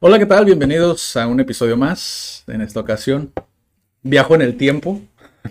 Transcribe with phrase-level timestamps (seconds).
[0.00, 0.44] Hola, ¿qué tal?
[0.44, 2.44] Bienvenidos a un episodio más.
[2.46, 3.32] En esta ocasión,
[4.02, 5.00] viajo en el tiempo.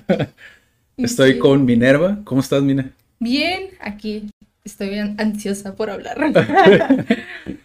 [0.97, 1.39] Estoy Sí.
[1.39, 2.20] con Minerva.
[2.23, 2.91] ¿Cómo estás, Mine?
[3.20, 4.29] Bien, aquí
[4.63, 6.17] estoy bien ansiosa por hablar.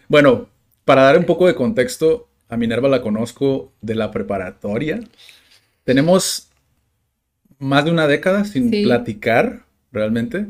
[0.07, 0.47] Bueno,
[0.85, 4.99] para dar un poco de contexto, a Minerva la conozco de la preparatoria.
[5.85, 6.49] Tenemos
[7.57, 8.83] más de una década sin Sí.
[8.83, 10.45] platicar, realmente.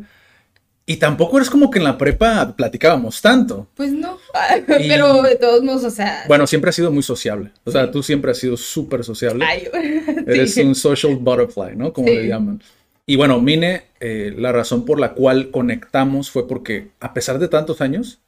[0.86, 3.68] Y tampoco es como que en la prepa platicábamos tanto.
[3.76, 4.18] Pues no,
[4.68, 7.52] pero de todos modos, o sea, Bueno, siempre has sido muy sociable.
[7.64, 9.46] O sea, tú siempre has sido súper sociable.
[9.46, 9.68] ay,
[10.28, 10.62] Eres sí.
[10.62, 11.94] un social butterfly, ¿no?
[11.94, 12.16] Como Sí.
[12.16, 12.62] le llaman.
[13.06, 17.48] Y bueno, Mine, eh, la razón por la cual conectamos fue porque a pesar de
[17.50, 18.20] tantos años,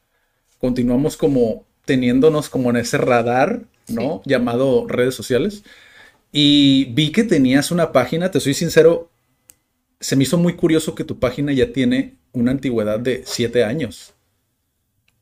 [0.58, 4.20] continuamos como teniéndonos como en ese radar, ¿no?
[4.24, 5.62] Llamado redes sociales.
[6.32, 9.08] Y vi que tenías una página, te soy sincero,
[10.00, 14.12] se me hizo muy curioso que tu página ya tiene una antigüedad de siete años.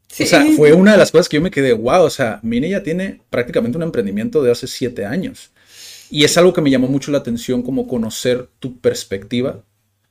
[0.09, 0.25] Sí.
[0.25, 2.69] O sea, fue una de las cosas que yo me quedé, wow, o sea, Mine
[2.69, 5.51] ya tiene prácticamente un emprendimiento de hace siete años.
[6.11, 9.65] Y es algo que me llamó mucho la atención, como conocer tu perspectiva.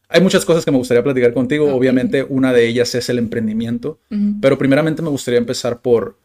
[0.10, 4.00] Hay muchas cosas que me gustaría platicar contigo, obviamente una de ellas es el emprendimiento,
[4.42, 6.18] pero primeramente me gustaría empezar por,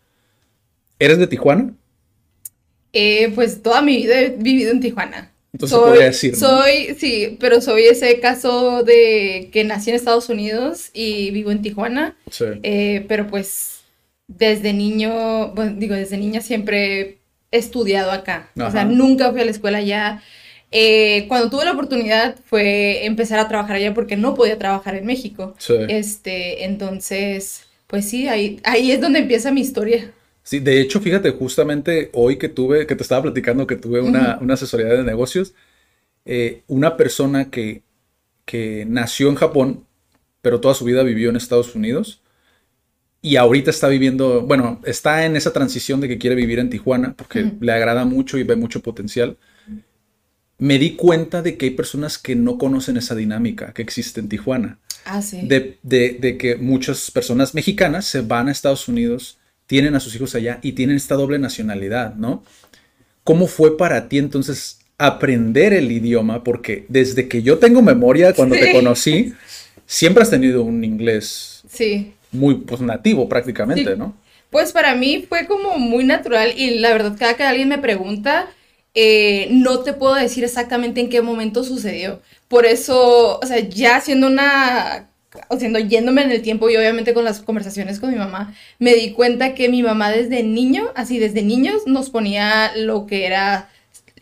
[0.98, 1.72] ¿eres de Tijuana?
[2.92, 5.27] Eh, pues toda mi vida he vivido en Tijuana.
[5.52, 6.38] Entonces se podría decir, ¿no?
[6.38, 11.62] Soy, sí, pero soy ese caso de que nací en Estados Unidos y vivo en
[11.62, 12.16] Tijuana.
[12.30, 12.44] Sí.
[12.62, 13.80] Eh, pero pues
[14.26, 17.18] desde niño, bueno, digo, desde niña siempre
[17.50, 18.50] he estudiado acá.
[18.56, 20.22] O sea, nunca fui a la escuela allá.
[20.70, 25.06] Eh, cuando tuve la oportunidad fue empezar a trabajar allá porque no podía trabajar en
[25.06, 25.54] México.
[25.58, 25.74] Sí.
[25.88, 30.12] Este, entonces, pues sí, ahí, ahí es donde empieza mi historia.
[30.48, 34.38] Sí, de hecho, fíjate, justamente hoy que tuve, que te estaba platicando que tuve una,
[34.40, 35.52] una asesoría de negocios,
[36.24, 37.82] eh, una persona que,
[38.46, 39.84] que nació en Japón,
[40.40, 42.22] pero toda su vida vivió en Estados Unidos
[43.20, 47.12] y ahorita está viviendo, bueno, está en esa transición de que quiere vivir en Tijuana
[47.14, 49.36] porque le agrada mucho y ve mucho potencial.
[50.56, 54.30] Me di cuenta de que hay personas que no conocen esa dinámica que existe en
[54.30, 55.46] Tijuana Ah, sí.
[55.46, 60.16] de, de- de que muchas personas mexicanas se van a Estados Unidos, tienen a sus
[60.16, 62.42] hijos allá y tienen esta doble nacionalidad, ¿no?
[63.22, 66.42] ¿Cómo fue para ti entonces aprender el idioma?
[66.42, 69.34] Porque desde que yo tengo memoria, cuando te conocí,
[69.86, 72.14] siempre has tenido un inglés Sí.
[72.32, 73.98] muy pues, nativo prácticamente, Sí.
[73.98, 74.16] ¿no?
[74.50, 78.48] Pues para mí fue como muy natural y la verdad cada que alguien me pregunta,
[78.94, 82.22] eh, no te puedo decir exactamente en qué momento sucedió.
[82.48, 85.10] Por eso, o sea, ya siendo una,
[85.48, 88.94] o siendo yéndome en el tiempo y obviamente con las conversaciones con mi mamá, me
[88.94, 93.68] di cuenta que mi mamá desde niño, así desde niños, nos ponía lo que era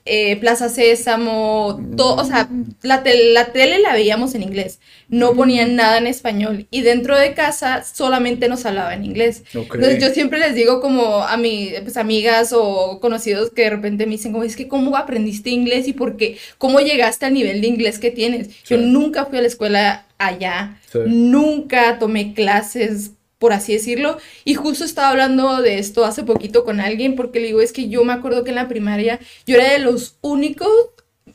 [0.08, 2.48] eh, Plaza Sésamo, todo, o sea,
[2.82, 4.78] la, tel- la tele la veíamos en inglés,
[5.08, 9.42] no ponían nada en español y dentro de casa solamente nos hablaba en inglés.
[9.80, 14.06] Entonces yo siempre les digo como a mis pues, amigas o conocidos que de repente
[14.06, 17.60] me dicen como es que cómo aprendiste inglés y por qué, cómo llegaste al nivel
[17.60, 18.62] de inglés que tienes.
[18.64, 20.98] Yo nunca fui a la escuela allá, Sí.
[21.06, 24.16] nunca tomé clases por así decirlo,
[24.46, 27.90] y justo estaba hablando de esto hace poquito con alguien porque le digo, es que
[27.90, 30.68] yo me acuerdo que en la primaria yo era de los únicos,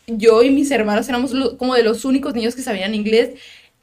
[0.07, 3.35] yo y mis hermanos éramos lo- como de los únicos niños que sabían inglés,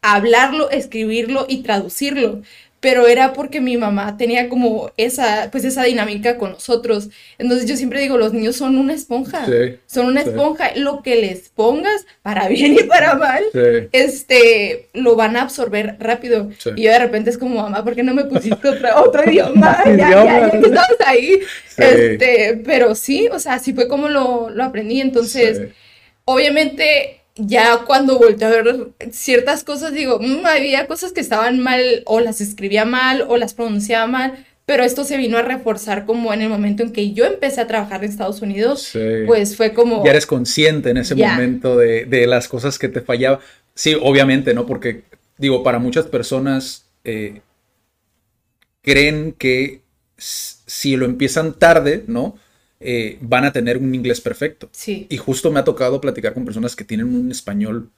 [0.02, 2.42] hablarlo, escribirlo y traducirlo.
[2.80, 7.08] Pero era porque mi mamá tenía como esa, pues esa dinámica con nosotros.
[7.36, 9.44] Entonces yo siempre digo, los niños son una esponja.
[9.46, 10.28] Sí, Son una sí.
[10.28, 10.70] esponja.
[10.76, 13.88] Lo que les pongas, para bien y para mal, Sí.
[13.90, 16.50] este, lo van a absorber rápido.
[16.76, 19.82] Y yo de repente es como, mamá, ¿por qué no me pusiste otra- otro idioma?
[19.84, 21.40] Ya, ya, ya que estabas ahí.
[21.76, 25.00] Este, pero sí, o sea, así fue como lo, lo aprendí.
[25.00, 25.62] Entonces,
[26.24, 32.02] obviamente, ya cuando volteé a ver ciertas cosas, digo, "Mm, había cosas que estaban mal,
[32.04, 34.44] o las escribía mal, o las pronunciaba mal.
[34.66, 37.66] Pero esto se vino a reforzar como en el momento en que yo empecé a
[37.66, 38.98] trabajar en Estados Unidos, Sí.
[39.26, 40.04] pues fue como...
[40.04, 43.38] ya eres consciente en ese momento de, de las cosas que te fallaban.
[43.74, 44.66] Sí, obviamente, ¿no?
[44.66, 45.04] Porque,
[45.38, 47.40] digo, para muchas personas eh,
[48.82, 49.80] creen que
[50.18, 52.36] si lo empiezan tarde, ¿no?
[52.80, 54.68] Eh, van a tener un inglés perfecto.
[54.72, 55.06] Sí.
[55.10, 57.90] Y justo me ha tocado platicar con personas que tienen un español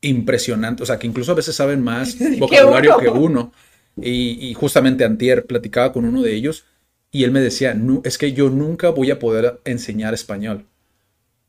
[0.00, 3.52] impresionante, o sea, que incluso a veces saben más vocabulario que uno.
[4.00, 6.64] Y, justamente antier platicaba con uno de ellos
[7.10, 10.64] y él me decía, no, es que yo nunca voy a poder enseñar español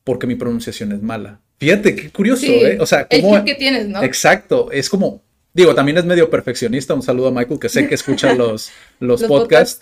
[0.04, 1.40] porque mi pronunciación es mala.
[1.58, 2.78] Fíjate, qué curioso, ¿eh?
[2.80, 3.44] O sea, ¿cómo...
[3.44, 4.02] que tienes, ¿no?
[4.02, 5.22] Exacto, es como,
[5.54, 9.22] digo, también es medio perfeccionista, un saludo a Michael, que sé que escucha los, los,
[9.22, 9.80] podcasts.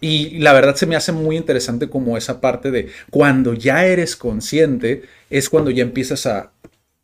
[0.00, 4.14] Y la verdad se me hace muy interesante como esa parte de cuando ya eres
[4.16, 6.52] consciente, es cuando ya empiezas a,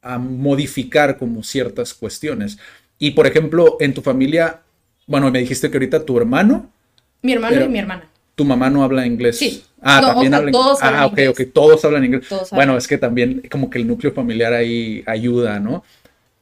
[0.01, 2.59] a modificar como ciertas cuestiones.
[2.99, 4.61] Y por ejemplo, en tu familia,
[5.07, 6.71] bueno, me dijiste que ahorita tu hermano.
[7.23, 8.09] Mi hermano y mi hermana.
[8.37, 9.39] Tu mamá no habla inglés.
[9.39, 9.65] Sí.
[9.81, 12.27] Ah, también habla todos Ah, ok, ok, todos hablan inglés.
[12.53, 15.85] bueno, es que también como que el núcleo familiar ahí ayuda, ¿no?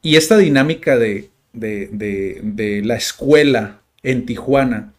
[0.01, 4.92] Y esta dinámica de, de, de, de la escuela en Tijuana,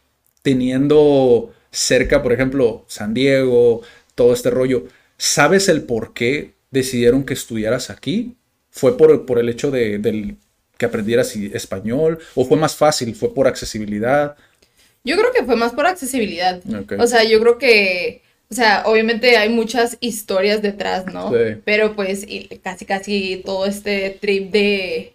[0.44, 3.80] teniendo cerca, por ejemplo, San Diego,
[4.14, 4.84] todo este rollo,
[5.16, 8.36] ¿sabes el por qué decidieron que estudiaras aquí?
[8.70, 10.36] ¿Fue por, por el hecho de, del,
[10.76, 12.18] que aprendieras español?
[12.34, 13.14] ¿O fue más fácil?
[13.14, 14.36] ¿Fue por accesibilidad?
[15.02, 16.60] Yo creo que fue más por accesibilidad.
[16.98, 18.20] O sea, yo creo que,
[18.50, 21.30] o sea, obviamente hay muchas historias detrás, ¿no?
[21.30, 21.56] Sí.
[21.64, 22.26] Pero pues
[22.62, 25.14] casi, casi todo este trip de,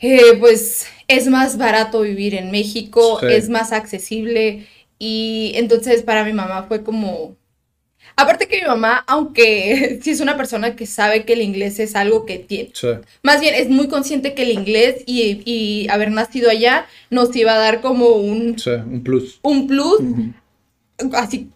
[0.00, 4.66] eh, pues es más barato vivir en México, es más accesible.
[4.98, 7.36] Y entonces para mi mamá fue como,
[8.16, 11.96] Aparte que mi mamá, aunque sí es una persona que sabe que el inglés es
[11.96, 12.70] algo que tiene,
[13.22, 17.58] más bien es muy consciente que el inglés y, haber nacido allá nos iba a
[17.58, 18.56] dar como un,
[18.86, 19.40] un plus.
[19.42, 20.00] Un plus,
[21.14, 21.50] así,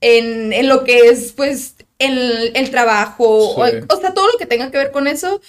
[0.00, 4.70] en, lo que es, pues, el, el trabajo, o, o, sea, todo lo que tenga
[4.70, 5.40] que ver con eso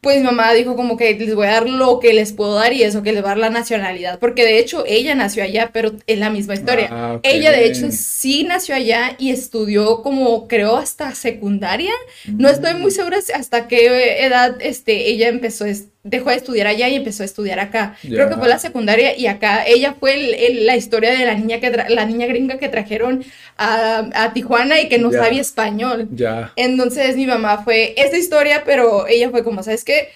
[0.00, 2.72] pues mi mamá dijo como que les voy a dar lo que les puedo dar
[2.72, 5.70] y eso, que les va a dar la nacionalidad, porque de hecho ella nació allá,
[5.72, 6.88] pero es la misma historia.
[6.90, 11.92] Ah, ella de hecho sí nació allá y estudió como creo hasta secundaria,
[12.26, 15.66] no estoy muy segura hasta qué edad este, ella empezó,
[16.02, 17.96] dejó de estudiar allá y empezó a estudiar acá.
[18.02, 20.16] Creo que fue la secundaria y acá ella fue
[20.62, 23.24] la historia de la niña, que la niña gringa que trajeron
[23.56, 26.08] a, Tijuana y que no sabía español.
[26.12, 26.52] Ya.
[26.56, 30.08] Entonces mi mamá fue esa historia, pero ella fue como, ¿sabes qué?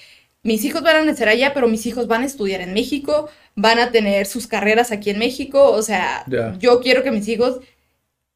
[0.42, 3.78] Mis hijos van a nacer allá, pero mis hijos van a estudiar en México, van
[3.78, 6.24] a tener sus carreras aquí en México, o sea,
[6.58, 7.60] yo quiero que mis hijos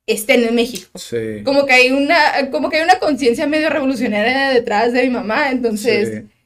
[0.06, 0.98] estén en México.
[0.98, 1.42] Sí.
[1.44, 5.50] Como que hay una, como que hay una conciencia medio revolucionaria detrás de mi mamá,
[5.50, 6.08] entonces...
[6.08, 6.37] Sí,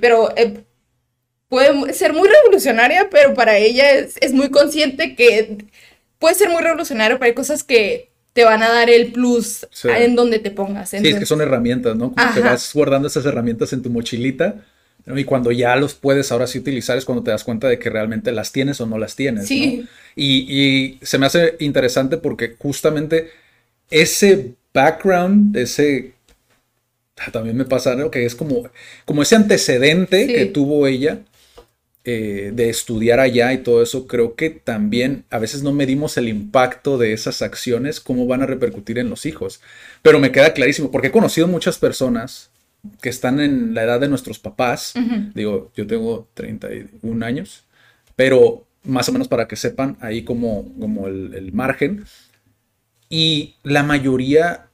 [0.00, 0.64] pero eh,
[1.48, 5.58] puede ser muy revolucionaria, pero para ella es, muy consciente que
[6.18, 10.16] puede ser muy revolucionario, pero hay cosas que te van a dar el plus en
[10.16, 10.90] donde te pongas.
[10.90, 12.12] sí, es que son herramientas, ¿no?
[12.12, 14.56] Como que vas guardando esas herramientas en tu mochilita.
[15.06, 17.90] Y cuando ya los puedes ahora sí utilizar es cuando te das cuenta de que
[17.90, 19.46] realmente las tienes o no las tienes.
[19.46, 19.86] Sí.
[20.16, 23.30] Y, y, se me hace interesante porque justamente
[23.90, 26.13] ese background, ese
[27.32, 28.10] también me pasa ¿no?
[28.10, 28.68] que es como,
[29.04, 31.20] como ese antecedente que tuvo ella
[32.06, 36.28] eh, de estudiar allá y todo eso, creo que también a veces no medimos el
[36.28, 39.62] impacto de esas acciones, cómo van a repercutir en los hijos.
[40.02, 42.50] Pero me queda clarísimo, porque he conocido muchas personas
[43.00, 44.92] que están en la edad de nuestros papás,
[45.34, 47.64] digo, yo tengo 31 años,
[48.16, 52.04] pero más o menos para que sepan ahí como, como el, el margen.
[53.08, 54.66] Y la mayoría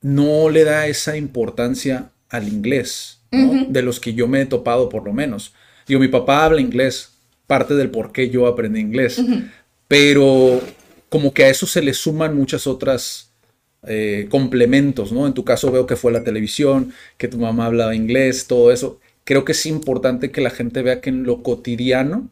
[0.00, 5.04] no le da esa importancia al inglés, de los que yo me he topado por
[5.04, 5.54] lo menos.
[5.86, 7.12] Digo, mi papá habla inglés,
[7.46, 9.20] parte del por qué yo aprendí inglés,
[9.86, 10.60] pero
[11.08, 13.32] como que a eso se le suman muchas otras
[13.86, 15.26] eh, complementos, ¿no?
[15.26, 19.00] En tu caso veo que fue la televisión, que tu mamá hablaba inglés, todo eso.
[19.24, 22.30] Creo que es importante que la gente vea que en lo cotidiano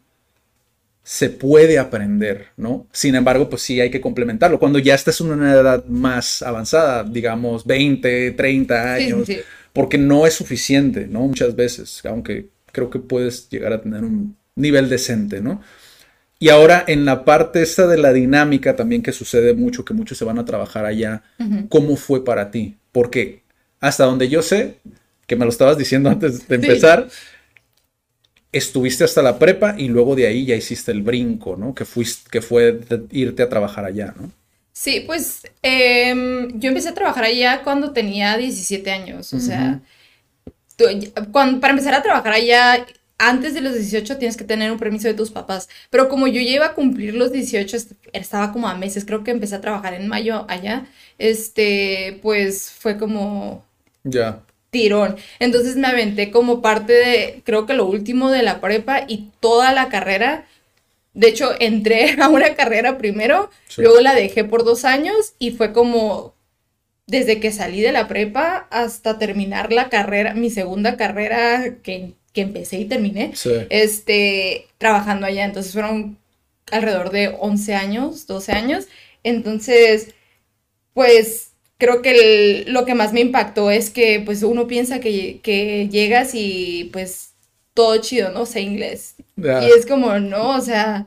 [1.09, 2.85] se puede aprender, ¿no?
[2.91, 4.59] Sin embargo, pues sí hay que complementarlo.
[4.59, 9.29] Cuando ya estás en una edad más avanzada, digamos 20, 30 años,
[9.71, 11.21] porque no es suficiente, ¿no?
[11.21, 15.61] Muchas veces, aunque creo que puedes llegar a tener un nivel decente, ¿no?
[16.39, 20.17] Y ahora en la parte esta de la dinámica también que sucede mucho, que muchos
[20.17, 21.23] se van a trabajar allá,
[21.69, 22.75] ¿cómo fue para ti?
[22.91, 23.43] Porque
[23.79, 24.79] hasta donde yo sé,
[25.25, 27.07] que me lo estabas diciendo antes de empezar,
[28.51, 31.73] estuviste hasta la prepa y luego de ahí ya hiciste el brinco, ¿no?
[31.73, 32.79] Que, fuiste, que fue
[33.11, 34.31] irte a trabajar allá, ¿no?
[34.73, 39.81] Sí, pues em, yo empecé a trabajar allá cuando tenía 17 años, o sea,
[41.31, 42.85] para empezar a trabajar allá,
[43.17, 46.39] antes de los 18 tienes que tener un permiso de tus papás, pero como yo
[46.41, 47.75] ya iba a cumplir los 18,
[48.13, 50.85] estaba como a meses, creo que empecé a trabajar en mayo allá,
[51.17, 53.65] este, pues fue como...
[54.03, 55.17] Ya tirón.
[55.39, 59.73] Entonces me aventé como parte de, creo que lo último de la prepa y toda
[59.73, 60.47] la carrera.
[61.13, 65.73] De hecho, entré a una carrera primero, luego la dejé por dos años y fue
[65.73, 66.35] como
[67.07, 72.41] desde que salí de la prepa hasta terminar la carrera, mi segunda carrera que, que
[72.41, 73.33] empecé y terminé,
[73.69, 75.45] este, trabajando allá.
[75.45, 76.17] Entonces fueron
[76.69, 78.87] alrededor de 11 años, 12 años.
[79.23, 80.13] Entonces,
[80.93, 85.87] pues creo que lo que más me impactó es que pues uno piensa que, que
[85.89, 87.33] llegas y pues
[87.73, 88.45] todo chido, ¿no?
[88.45, 89.15] Sé inglés.
[89.37, 91.05] Y es como, no, o sea,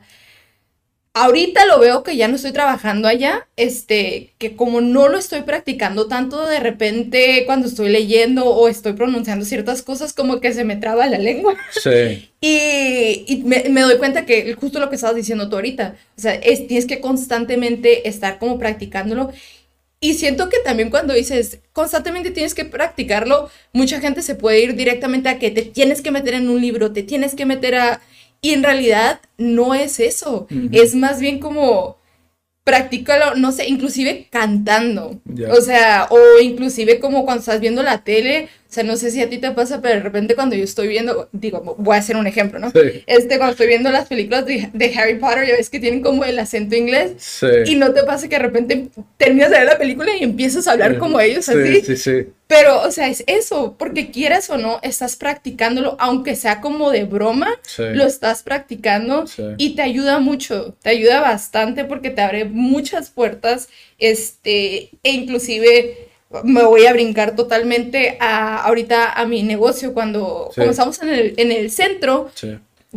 [1.13, 5.41] ahorita lo veo que ya no estoy trabajando allá, este, que como no lo estoy
[5.41, 10.63] practicando tanto, de repente cuando estoy leyendo o estoy pronunciando ciertas cosas, como que se
[10.63, 11.55] me traba la lengua.
[11.71, 12.29] Sí.
[12.41, 16.21] y, y me, me, doy cuenta que justo lo que estabas diciendo tú ahorita, o
[16.21, 19.31] sea, es, tienes que constantemente estar como practicándolo
[20.03, 24.75] y siento que también cuando dices constantemente tienes que practicarlo, mucha gente se puede ir
[24.75, 28.01] directamente a que te tienes que meter en un libro, te tienes que meter a...
[28.41, 30.47] Y en realidad no es eso.
[30.71, 31.97] Es más bien como
[32.63, 35.21] practícalo, no sé, inclusive cantando.
[35.51, 39.21] O sea, o inclusive como cuando estás viendo la tele, o sea, no sé si
[39.21, 42.15] a ti te pasa, pero de repente cuando yo estoy viendo, digo, voy a hacer
[42.15, 42.71] un ejemplo, ¿no?
[43.05, 46.23] Este, cuando estoy viendo las películas de, de, Harry Potter, ya ves que tienen como
[46.23, 47.15] el acento inglés.
[47.17, 47.47] Sí.
[47.65, 48.87] Y no te pasa que de repente
[49.17, 51.81] terminas de ver la película y empiezas a hablar como ellos, así.
[51.81, 52.27] Sí, sí.
[52.47, 57.03] Pero, o sea, es eso, porque quieras o no, estás practicándolo, aunque sea como de
[57.03, 59.25] broma, lo estás practicando
[59.57, 63.67] y te ayuda mucho, te ayuda bastante porque te abre muchas puertas,
[63.99, 66.10] este, e inclusive
[66.43, 71.51] me voy a brincar totalmente a, ahorita a mi negocio cuando, estamos en el, en
[71.51, 72.31] el centro,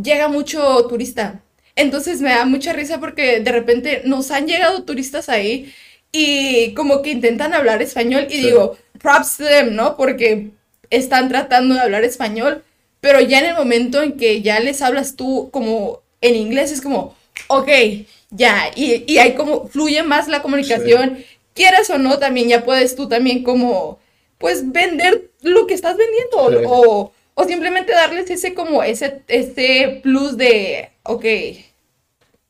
[0.00, 1.40] llega mucho turista.
[1.76, 5.72] Entonces me da mucha risa porque de repente nos han llegado turistas ahí
[6.12, 9.96] y como que intentan hablar español y digo, props to them, ¿no?
[9.96, 10.50] Porque
[10.90, 12.62] están tratando de hablar español,
[13.00, 16.80] pero ya en el momento en que ya les hablas tú como en inglés es
[16.80, 17.16] como,
[17.48, 17.68] ok,
[18.30, 21.18] ya, y, y hay como, fluye más la comunicación,
[21.54, 23.98] quieras o no, también ya puedes tú también como,
[24.38, 30.36] pues vender lo que estás vendiendo o, o, simplemente darles ese como, ese, ese plus
[30.36, 31.24] de, ok,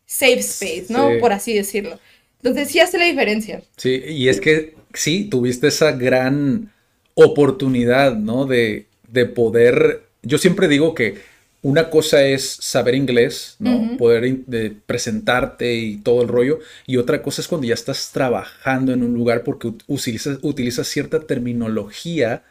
[0.07, 1.11] safe space, ¿no?
[1.21, 1.99] Por así decirlo.
[2.43, 3.63] Entonces sí hace la diferencia.
[3.77, 6.73] Sí, y es que sí, tuviste esa gran
[7.15, 8.47] oportunidad, ¿no?
[8.47, 11.17] De, de poder, yo siempre digo que
[11.65, 13.97] una cosa es saber inglés, ¿no?
[13.97, 14.43] Poder
[14.85, 16.59] presentarte y todo el rollo.
[16.87, 21.21] Y otra cosa es cuando ya estás trabajando en un lugar porque utilizas, utilizas cierta
[21.21, 22.43] terminología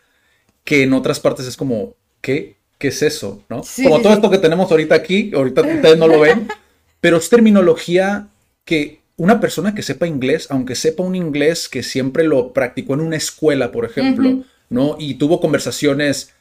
[0.64, 2.56] que en otras partes es como, ¿qué?
[2.80, 3.44] ¿Qué es eso?
[3.50, 3.62] ¿No?
[3.84, 6.48] como todo esto que tenemos ahorita aquí, ahorita ustedes no lo ven,
[7.00, 8.30] pero es terminología
[8.66, 13.02] que una persona que sepa inglés, aunque sepa un inglés que siempre lo practicó en
[13.02, 14.96] una escuela, por ejemplo, ¿no?
[14.98, 16.34] Y tuvo conversaciones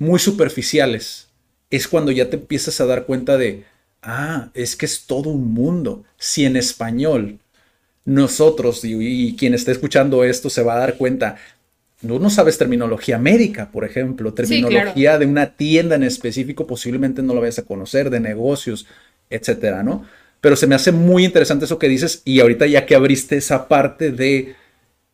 [0.00, 1.28] muy superficiales,
[1.70, 3.64] es cuando ya te empiezas a dar cuenta de,
[4.02, 6.04] ah, es que es todo un mundo.
[6.18, 7.38] Si en español
[8.04, 11.36] nosotros y, quien esté escuchando esto se va a dar cuenta,
[12.02, 17.34] no, no sabes terminología médica, por ejemplo, terminología de una tienda en específico, posiblemente no
[17.34, 18.86] lo vayas a conocer, de negocios,
[19.30, 20.04] etcétera, ¿no?
[20.40, 23.66] Pero se me hace muy interesante eso que dices y ahorita ya que abriste esa
[23.66, 24.54] parte de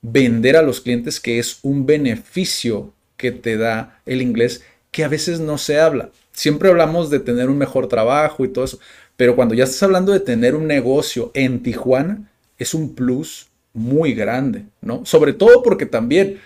[0.03, 5.09] vender a los clientes que es un beneficio que te da el inglés que a
[5.09, 6.11] veces no se habla.
[6.41, 8.79] Siempre hablamos de tener un mejor trabajo y todo eso,
[9.19, 14.15] pero cuando ya estás hablando de tener un negocio en Tijuana, es un plus muy
[14.15, 15.05] grande, ¿no?
[15.05, 16.39] Sobre todo porque también,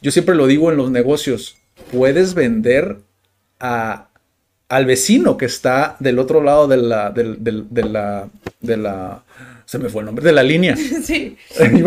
[0.00, 1.58] yo siempre lo digo en los negocios,
[1.90, 2.96] puedes vender
[3.60, 4.08] a
[4.70, 7.36] al vecino que está del otro lado de la, de,
[7.82, 9.22] la, de la,
[9.66, 10.74] se me fue el nombre, de la línea.
[11.04, 11.36] Sí.
[11.58, 11.84] Digo,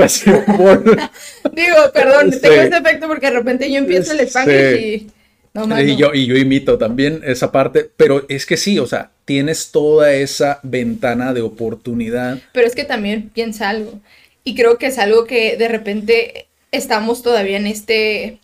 [1.91, 5.07] perdón, tengo este efecto porque de repente yo empiezo el español y...
[5.55, 9.11] No, y, yo, y yo imito también esa parte, pero es que sí, o sea,
[9.23, 12.39] tienes toda esa ventana de oportunidad.
[12.51, 13.99] Pero es que también piensa algo,
[14.43, 18.39] y creo que es algo que de repente estamos todavía en este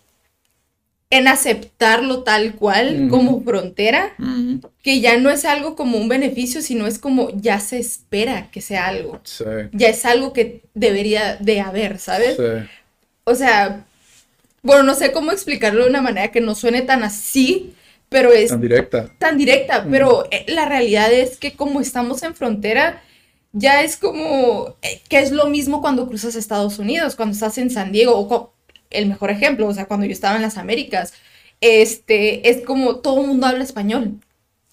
[1.10, 4.14] en aceptarlo tal cual como frontera,
[4.82, 8.62] que ya no es algo como un beneficio, sino es como ya se espera que
[8.62, 9.20] sea algo.
[9.72, 12.38] Ya es algo que debería de haber, ¿sabes?
[13.24, 13.84] O sea,
[14.62, 17.74] bueno, no sé cómo explicarlo de una manera que no suene tan así,
[18.08, 18.50] pero es...
[18.50, 19.10] Tan directa.
[19.18, 23.02] Tan directa, pero eh, la realidad es que como estamos en frontera,
[23.52, 27.70] ya es como eh, que es lo mismo cuando cruzas Estados Unidos, cuando estás en
[27.70, 28.52] San Diego o
[28.90, 31.12] el mejor ejemplo, o sea, cuando yo estaba en las Américas,
[31.60, 34.20] este, es como todo el mundo habla español.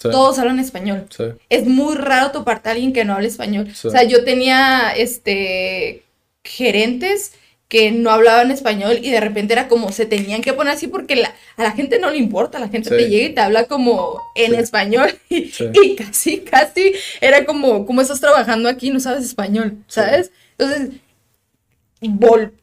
[0.01, 1.08] Todos hablan español.
[1.50, 3.67] Es muy raro toparte a alguien que no hable español.
[3.84, 6.03] O sea, yo tenía este
[6.43, 7.34] gerentes
[7.70, 11.24] que no hablaban español y de repente era como se tenían que poner así porque
[11.24, 14.56] a la gente no le importa, la gente te llega y te habla como en
[14.56, 15.52] español y,
[15.84, 20.32] y, casi, casi era como, como estás trabajando aquí, no sabes español, ¿sabes?
[20.58, 21.00] Entonces,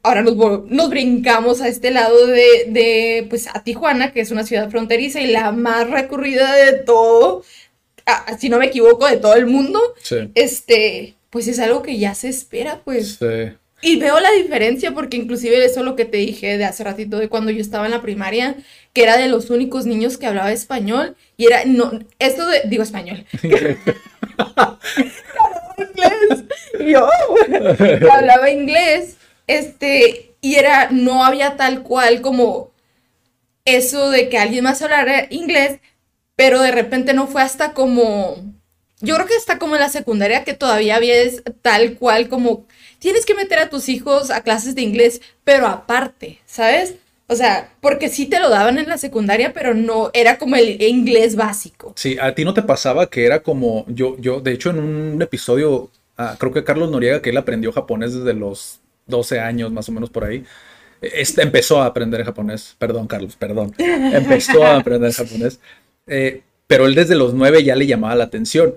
[0.03, 0.37] ahora nos,
[0.69, 5.21] nos, brincamos a este lado de, de, pues, a Tijuana, que es una ciudad fronteriza
[5.21, 7.45] y la más recurrida de todo,
[8.39, 9.81] si no me equivoco, de todo el mundo.
[10.35, 13.19] Este, pues es algo que ya se espera, pues.
[13.21, 13.57] Sí.
[13.83, 17.19] Y veo la diferencia porque inclusive eso es lo que te dije de hace ratito
[17.19, 18.57] de cuando yo estaba en la primaria,
[18.93, 22.83] que era de los únicos niños que hablaba español y era, no, esto de, digo
[22.83, 23.27] español.
[25.79, 26.45] inglés.
[28.01, 29.17] yo hablaba inglés,
[29.47, 32.73] este, y era, no había tal cual como
[33.65, 35.81] eso de que alguien más hablara inglés,
[36.35, 38.56] pero de repente no fue hasta como,
[39.01, 41.15] yo creo que está como en la secundaria que todavía había
[41.63, 42.67] tal cual como
[42.99, 46.95] tienes que meter a tus hijos a clases de inglés, pero aparte, ¿sabes?
[47.29, 50.81] O sea, porque sí te lo daban en la secundaria, pero no era como el
[50.81, 51.93] inglés básico.
[51.97, 55.21] Sí, a ti no te pasaba que era como yo, yo, de hecho, en un
[55.21, 59.89] episodio, ah, creo que Carlos Noriega, que él aprendió japonés desde los 12 años, más
[59.89, 60.45] o menos por ahí.
[61.01, 63.75] Este, empezó a aprender japonés, perdón, Carlos, perdón.
[63.79, 65.59] Empezó a aprender japonés.
[66.07, 68.75] Eh, pero él desde los 9 ya le llamaba la atención.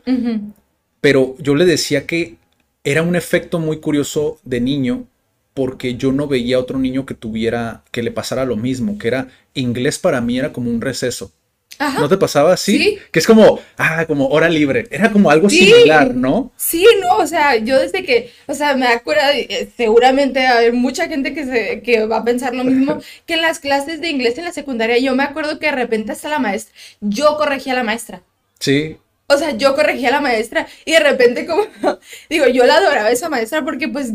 [1.01, 2.36] Pero yo le decía que
[2.84, 5.05] era un efecto muy curioso de niño
[5.53, 9.10] porque yo no veía a otro niño que tuviera, que le pasara lo mismo, que
[9.10, 11.31] era inglés para mí era como un receso.
[11.80, 12.78] ¿No te pasaba así?
[12.78, 13.00] ¿Sí?
[13.10, 14.88] Que es como, ah, como hora libre.
[14.92, 16.52] Era como algo similar, ¿no?
[16.58, 21.08] Sí, no, o sea, yo desde que, o sea, me acuerdo, eh, seguramente hay mucha
[21.08, 24.38] gente que, se, que va a pensar lo mismo, que en las clases de inglés
[24.38, 27.78] en la secundaria, yo me acuerdo que de repente hasta la maestra, yo corregía a
[27.78, 28.24] la maestra.
[28.60, 28.98] Sí.
[29.28, 31.64] O sea, yo corregía a la maestra y de repente como,
[32.30, 34.12] digo, yo la adoraba esa maestra porque pues,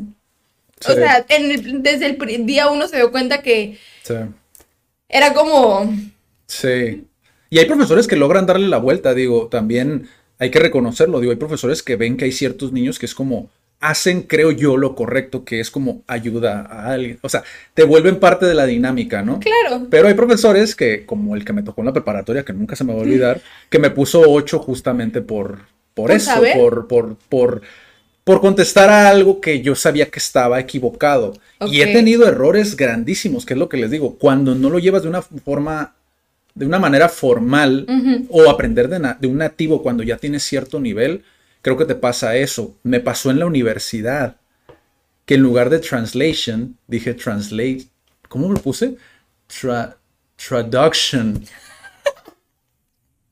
[0.86, 4.14] o sea, desde el día uno se dio cuenta que sí.
[5.08, 5.90] era como...
[6.46, 7.06] Sí.
[7.54, 10.08] Y hay profesores que logran darle la vuelta, digo, también
[10.40, 13.48] hay que reconocerlo, digo, hay profesores que ven que hay ciertos niños que es como,
[13.78, 17.20] hacen, creo yo, lo correcto, que es como ayuda a alguien.
[17.22, 19.38] O sea, te vuelven parte de la dinámica, ¿no?
[19.38, 19.86] Claro.
[19.88, 22.82] Pero hay profesores que, como el que me tocó en la preparatoria, que nunca se
[22.82, 25.60] me va a olvidar, que me puso ocho justamente por,
[25.94, 27.62] por, eso, por, por, por,
[28.24, 31.34] por contestar a algo que yo sabía que estaba equivocado.
[31.70, 35.04] Y he tenido errores grandísimos, que es lo que les digo, cuando no lo llevas
[35.04, 35.93] de una forma
[36.54, 37.86] de una manera formal
[38.28, 41.24] o aprender de, de, un nativo cuando ya tienes cierto nivel,
[41.62, 42.76] creo que te pasa eso.
[42.82, 44.36] Me pasó en la universidad
[45.26, 47.86] que en lugar de translation dije translate.
[48.28, 48.96] ¿Cómo lo puse?
[50.36, 51.44] traduction.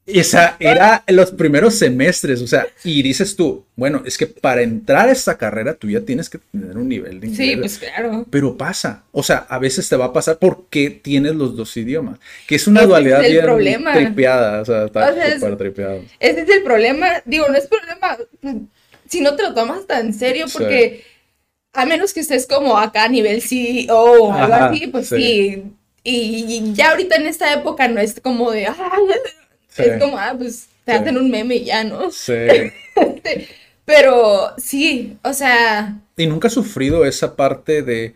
[0.04, 4.62] Esa era en los primeros semestres, o sea, y dices tú, bueno, es que para
[4.62, 7.48] entrar a esta carrera tú ya tienes que tener un nivel de inglés.
[7.48, 8.26] Sí, pues claro.
[8.28, 12.18] Pero pasa, o sea, a veces te va a pasar porque tienes los dos idiomas,
[12.48, 13.92] que es una dualidad bien problema.
[13.92, 16.02] tripeada, o sea, está súper tripeado.
[16.18, 18.18] Ese es el problema, digo, no es problema
[19.12, 21.04] si no te lo tomas tan serio porque
[21.74, 25.64] a menos que estés como acá a nivel CEO o algo así, pues sí.
[26.02, 28.66] Y, ya ahorita en esta época no es como de,
[29.76, 32.10] es como, ah, pues te hacen un meme y ya, ¿no?
[32.10, 32.32] Sí.
[32.94, 33.48] Este,
[33.84, 35.98] pero sí, o sea.
[36.16, 38.14] Y nunca he sufrido esa parte de.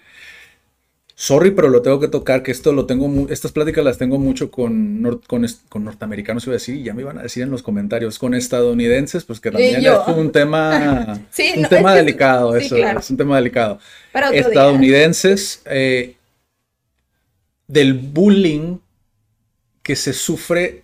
[1.15, 4.51] Sorry, pero lo tengo que tocar, que esto lo tengo, estas pláticas las tengo mucho
[4.51, 7.63] con, con, con, norteamericanos, iba a decir, y ya me iban a decir en los
[7.63, 13.09] comentarios, con estadounidenses, pues que también es un tema, sí, un tema delicado, eso, es
[13.09, 13.81] un tema delicado.
[14.31, 16.17] estadounidenses, eh,
[17.67, 18.77] del bullying
[19.83, 20.83] que se sufre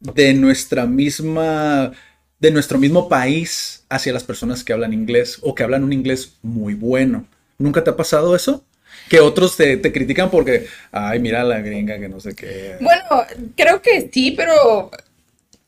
[0.00, 1.92] de nuestra misma,
[2.38, 6.36] de nuestro mismo país hacia las personas que hablan inglés o que hablan un inglés
[6.42, 7.26] muy bueno.
[7.58, 8.64] ¿Nunca te ha pasado eso?
[9.08, 12.76] Que otros te, critican porque, ay, mira la gringa que no sé qué.
[12.80, 13.24] Bueno,
[13.56, 14.90] creo que sí, pero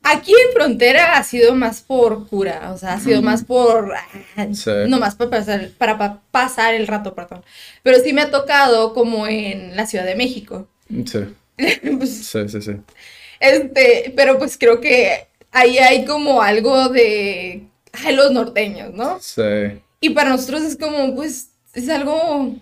[0.03, 3.93] aquí en Frontera ha sido más por cura, o sea, ha sido más por,
[4.35, 4.47] ah,
[4.87, 7.43] no más para pasar, para, pasar el rato, perdón.
[7.83, 10.67] Pero sí me ha tocado como en la Ciudad de México.
[11.05, 11.19] Sí.
[11.97, 12.71] Pues sí, sí, sí.
[13.41, 17.63] Este, pero pues creo que ahí hay como algo de
[18.13, 19.19] los norteños, ¿no?
[19.19, 19.81] Sí.
[19.99, 22.55] Y para nosotros es como, pues, es algo...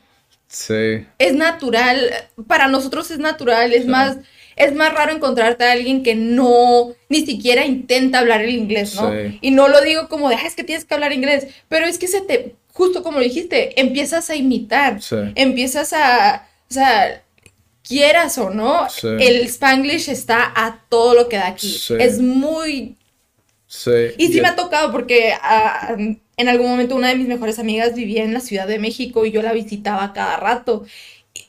[0.48, 1.06] Sí.
[1.20, 2.10] Es natural,
[2.48, 4.18] para nosotros es natural, es más...
[4.56, 9.10] Es más raro encontrarte a alguien que no, ni siquiera intenta hablar el inglés, ¿no?
[9.10, 9.40] Sí.
[9.40, 11.98] Y no lo digo como de, ah, es que tienes que hablar inglés, pero es
[11.98, 15.16] que se te, justo como lo dijiste, empiezas a imitar, sí.
[15.36, 17.24] empiezas a, o sea,
[17.90, 21.76] quieras o no, el spanglish está a todo lo que da aquí.
[21.98, 22.96] Es muy...
[23.66, 23.92] Sí.
[24.18, 27.96] Y sí me ha tocado porque ah, en algún momento una de mis mejores amigas
[27.96, 30.86] vivía en la Ciudad de México y yo la visitaba cada rato.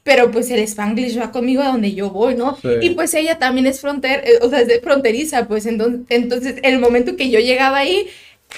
[0.03, 2.59] Pero pues el spanglish va conmigo a donde yo voy, ¿no?
[2.81, 6.57] Y pues ella también es fronter, eh, o sea, es de fronteriza, pues entonces, entonces
[6.63, 8.07] en el momento que yo llegaba ahí,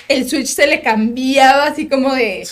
[0.09, 2.45] el switch se le cambiaba así como de...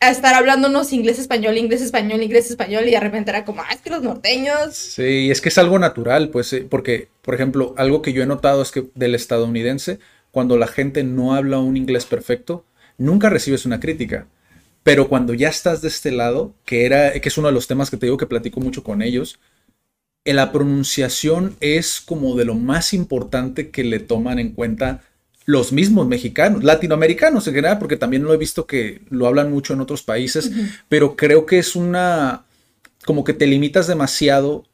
[0.00, 3.76] a estar hablándonos inglés, español, inglés, español, inglés, español, y de repente era como, ah,
[3.84, 4.74] que los norteños.
[4.74, 8.26] Sí, es que es algo natural, pues, eh, porque, por ejemplo, algo que yo he
[8.26, 9.98] notado es que del estadounidense,
[10.30, 12.64] cuando la gente no habla un inglés perfecto,
[12.96, 14.26] nunca recibes una crítica.
[14.82, 17.90] Pero cuando ya estás de este lado, que, era, que es uno de los temas
[17.90, 19.38] que te digo que platico mucho con ellos,
[20.24, 25.02] en la pronunciación es como de lo más importante que le toman en cuenta
[25.50, 29.74] los mismos mexicanos, latinoamericanos en general, porque también lo he visto que lo hablan mucho
[29.74, 30.50] en otros países,
[30.88, 32.44] pero creo que es una,
[33.04, 34.64] como que te limitas demasiado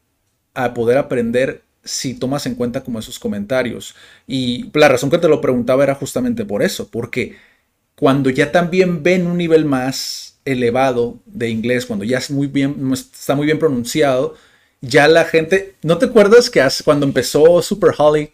[0.53, 3.95] a poder aprender si tomas en cuenta como esos comentarios.
[4.27, 7.37] Y la razón que te lo preguntaba era justamente por eso, porque
[7.95, 12.93] cuando ya también ven un nivel más elevado de inglés, cuando ya es muy bien,
[12.93, 14.35] está muy bien pronunciado,
[14.83, 18.31] ya la gente, ¿no te acuerdas que cuando empezó Super Holly,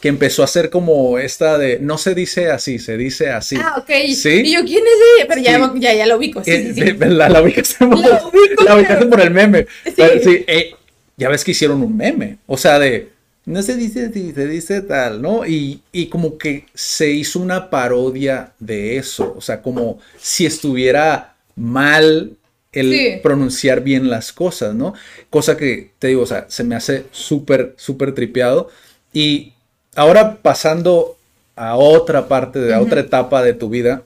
[0.00, 3.56] que empezó a hacer como esta de, no se dice así, se dice así.
[3.56, 3.90] Ah, ok.
[4.14, 4.42] ¿Sí?
[4.44, 5.26] Y yo, ¿quién es ella?
[5.28, 6.42] Pero ya, ya, ya, lo ubico.
[6.42, 6.94] Sí, sí, sí.
[6.98, 9.66] La, la, ubicaste, la por el meme.
[9.84, 10.74] sí, eh,
[11.16, 12.38] ya ves que hicieron un meme.
[12.46, 13.10] O sea, de,
[13.44, 15.46] no se dice así, se dice tal, ¿no?
[15.46, 19.34] Y, y como que se hizo una parodia de eso.
[19.36, 22.36] O sea, como si estuviera mal
[22.72, 24.94] el pronunciar bien las cosas, ¿no?
[25.28, 28.70] Cosa que te digo, o sea, se me hace súper, súper tripeado.
[29.12, 29.54] Y
[29.94, 31.16] ahora pasando
[31.56, 34.02] a otra parte, de otra etapa de tu vida,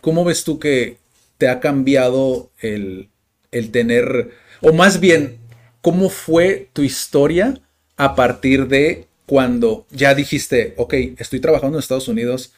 [0.00, 0.96] ¿cómo ves tú que
[1.38, 3.08] te ha cambiado el,
[3.52, 4.30] el tener,
[4.60, 5.38] o más bien,
[5.80, 7.60] cómo fue tu historia
[7.96, 12.52] a partir de cuando ya dijiste, ok, estoy trabajando en Estados Unidos,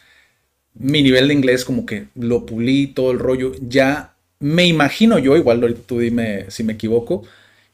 [0.74, 5.36] mi nivel de inglés como que lo pulí, todo el rollo, ya me imagino yo,
[5.36, 7.24] igual tú dime si me equivoco,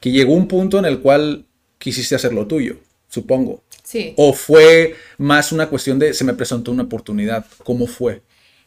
[0.01, 1.45] que llegó un punto en el cual
[1.79, 2.77] quisiste hacer lo tuyo,
[3.09, 3.63] supongo.
[3.95, 4.13] Sí.
[4.17, 7.47] ¿O fue más una cuestión de se me presentó una oportunidad?
[7.63, 8.23] ¿Cómo fue?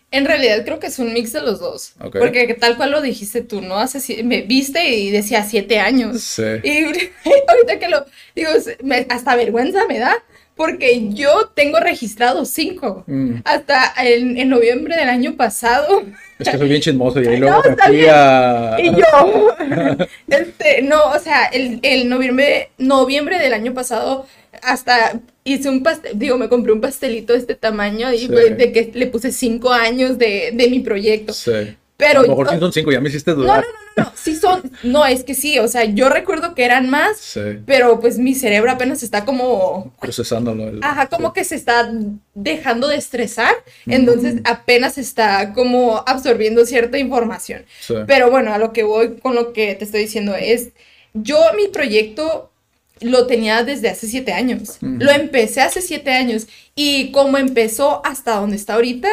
[0.10, 1.96] En realidad creo que es un mix de los dos.
[2.00, 3.78] Porque tal cual lo dijiste tú, ¿no?
[3.78, 6.22] Hace, me viste y decía siete años.
[6.22, 6.44] Sí.
[6.64, 6.84] Y
[7.48, 8.52] ahorita que lo digo,
[9.10, 10.16] hasta vergüenza me da.
[10.56, 13.04] Porque yo tengo registrado cinco.
[13.06, 13.42] Mm.
[13.44, 16.04] Hasta en, noviembre del año pasado.
[16.40, 18.76] Es que soy bien chismoso y ahí luego me fui a...
[18.80, 19.56] Y yo,
[20.28, 24.26] este, no, o sea, el, el noviembre, noviembre del año pasado
[24.62, 28.92] hasta hice un pastel, digo, me compré un pastelito de este tamaño y de que
[28.94, 31.34] le puse cinco años de, de mi proyecto.
[31.34, 31.78] Sí.
[31.98, 33.66] Pero, a lo mejor son cinco, ya me hiciste dudar.
[33.66, 36.64] No, no, no, no, sí son, no, es que sí, o sea, yo recuerdo que
[36.64, 37.42] eran más, sí.
[37.66, 39.92] pero pues mi cerebro apenas está como...
[40.00, 40.80] Procesándolo.
[40.84, 41.92] ajá, como que se está
[42.36, 43.56] dejando de estresar,
[43.88, 47.66] entonces apenas está como absorbiendo cierta información.
[48.06, 50.70] Pero bueno, a lo que voy con lo que te estoy diciendo es,
[51.14, 52.52] yo mi proyecto
[53.02, 54.78] lo tenía desde hace siete años.
[54.82, 56.48] Lo empecé hace siete años.
[56.76, 59.10] Y como empezó hasta donde está ahorita,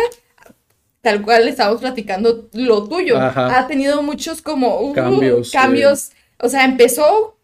[1.05, 3.17] tal cual estamos platicando lo tuyo.
[3.21, 5.53] Ha tenido muchos como uh, cambios.
[5.53, 6.11] cambios.
[6.41, 7.37] O sea, empezó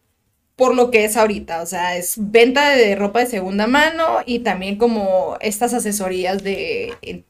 [0.56, 1.62] por lo que es ahorita.
[1.62, 7.24] O sea, es venta de ropa de segunda mano y también como estas asesorías de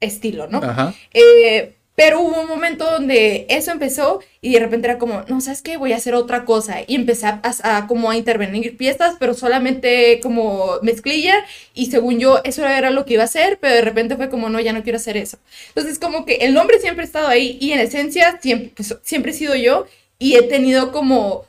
[0.00, 0.58] estilo, ¿no?
[0.58, 0.94] Ajá.
[1.12, 5.60] Eh, pero hubo un momento donde eso empezó y de repente era como, no, ¿sabes
[5.60, 5.76] qué?
[5.76, 6.78] Voy a hacer otra cosa.
[6.86, 11.44] Y empecé a, como a intervenir piezas, pero solamente como mezclilla.
[11.74, 14.48] Y según yo, eso era lo que iba a hacer, pero de repente fue como,
[14.48, 15.36] no, ya no quiero hacer eso.
[15.68, 19.32] Entonces, como que el nombre siempre ha estado ahí y en esencia siempre, pues, siempre
[19.32, 19.84] he sido yo
[20.18, 21.44] y he tenido como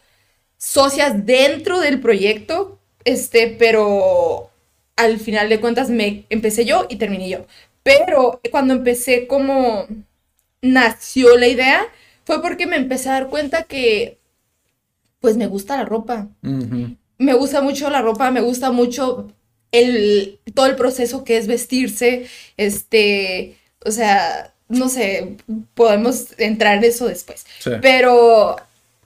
[0.57, 4.49] socias dentro del proyecto, este, pero
[4.97, 7.45] al final de cuentas me empecé yo y terminé yo.
[7.83, 9.87] Pero cuando empecé como
[10.61, 11.87] nació la idea
[12.23, 14.19] fue porque me empecé a dar cuenta que,
[15.19, 16.27] pues me gusta la ropa.
[17.17, 19.31] Me gusta mucho la ropa, me gusta mucho
[19.71, 25.37] el, todo el proceso que es vestirse, este, o sea, no sé,
[25.73, 27.45] podemos entrar en eso después.
[27.81, 28.55] Pero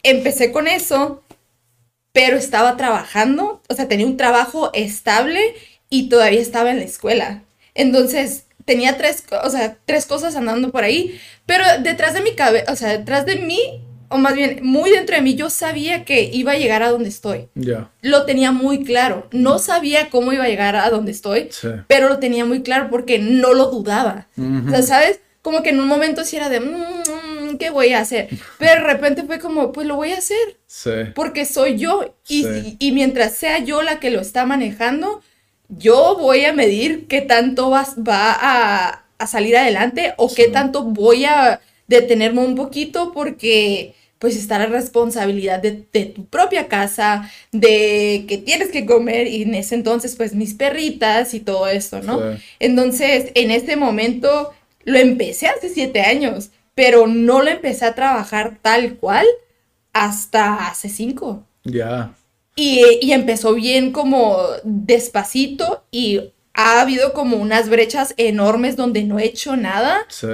[0.03, 1.23] empecé con eso,
[2.11, 5.55] pero estaba trabajando, o sea, tenía un trabajo estable
[5.89, 7.43] y todavía estaba en la escuela.
[7.73, 12.71] Entonces, tenía tres, o sea, tres cosas andando por ahí, pero detrás de mi cabeza,
[12.71, 13.59] o sea, detrás de mí,
[14.09, 17.09] o más bien muy dentro de mí, yo sabía que iba a llegar a donde
[17.09, 17.49] estoy.
[17.55, 17.91] Ya.
[18.01, 19.27] Lo tenía muy claro.
[19.31, 21.49] No sabía cómo iba a llegar a donde estoy,
[21.87, 24.27] pero lo tenía muy claro porque no lo dudaba.
[24.37, 25.19] O sea, ¿sabes?
[25.41, 28.29] Como que en un momento sí era de, mm, ¿qué voy a hacer?
[28.57, 30.57] Pero de repente fue como, pues lo voy a hacer.
[30.65, 30.89] Sí.
[31.13, 32.15] Porque soy yo.
[32.27, 35.21] Y, y mientras sea yo la que lo está manejando,
[35.69, 41.25] yo voy a medir qué tanto vas, va a, salir adelante o qué tanto voy
[41.25, 48.37] a detenerme un poquito porque pues está la responsabilidad de, tu propia casa, de que
[48.37, 52.21] tienes que comer y en ese entonces pues mis perritas y todo esto, ¿no?
[52.59, 58.57] Entonces en este momento lo empecé hace siete años, pero no lo empecé a trabajar
[58.61, 59.25] tal cual
[59.93, 61.43] hasta hace cinco.
[61.63, 62.13] Ya.
[62.55, 66.21] Y, y empezó bien como despacito y
[66.53, 70.27] ha habido como unas brechas enormes donde no he hecho nada Sí.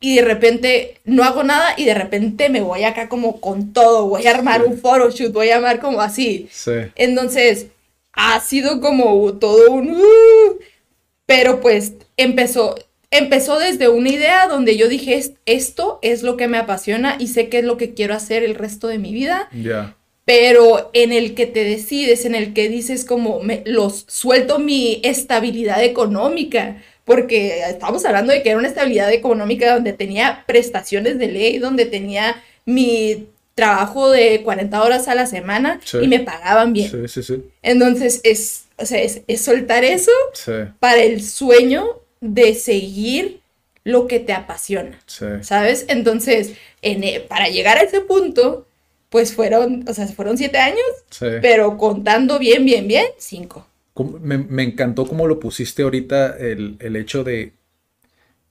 [0.00, 4.06] y de repente no hago nada y de repente me voy acá como con todo,
[4.08, 4.68] voy a armar Sí.
[4.70, 6.48] un photoshoot, voy a armar como así.
[6.50, 6.72] Sí.
[6.94, 7.66] Entonces,
[8.12, 9.90] ha sido como todo un...
[9.90, 10.58] uh,
[11.26, 12.76] pero pues empezó,
[13.10, 17.26] empezó desde una idea donde yo dije, "Es- esto es lo que me apasiona y
[17.28, 19.96] sé que es lo que quiero hacer el resto de mi vida, Ya.
[20.26, 25.00] Pero en el que te decides, en el que dices como, me, los suelto mi
[25.04, 26.82] estabilidad económica.
[27.04, 31.86] Porque estamos hablando de que era una estabilidad económica donde tenía prestaciones de ley, donde
[31.86, 35.98] tenía mi trabajo de 40 horas a la semana Sí.
[36.02, 36.90] y me pagaban bien.
[36.90, 37.42] Sí, sí, sí.
[37.62, 40.50] Entonces, es, o sea, es, es soltar eso Sí.
[40.80, 41.86] para el sueño
[42.20, 43.38] de seguir
[43.84, 45.26] lo que te apasiona, Sí.
[45.42, 45.84] ¿sabes?
[45.88, 48.66] Entonces, en, e- para llegar a ese punto,
[49.10, 51.26] pues fueron, o sea, fueron siete años, Sí.
[51.42, 53.66] pero contando bien, bien, bien, cinco.
[54.20, 57.52] Me, me encantó cómo lo pusiste ahorita, el, el hecho de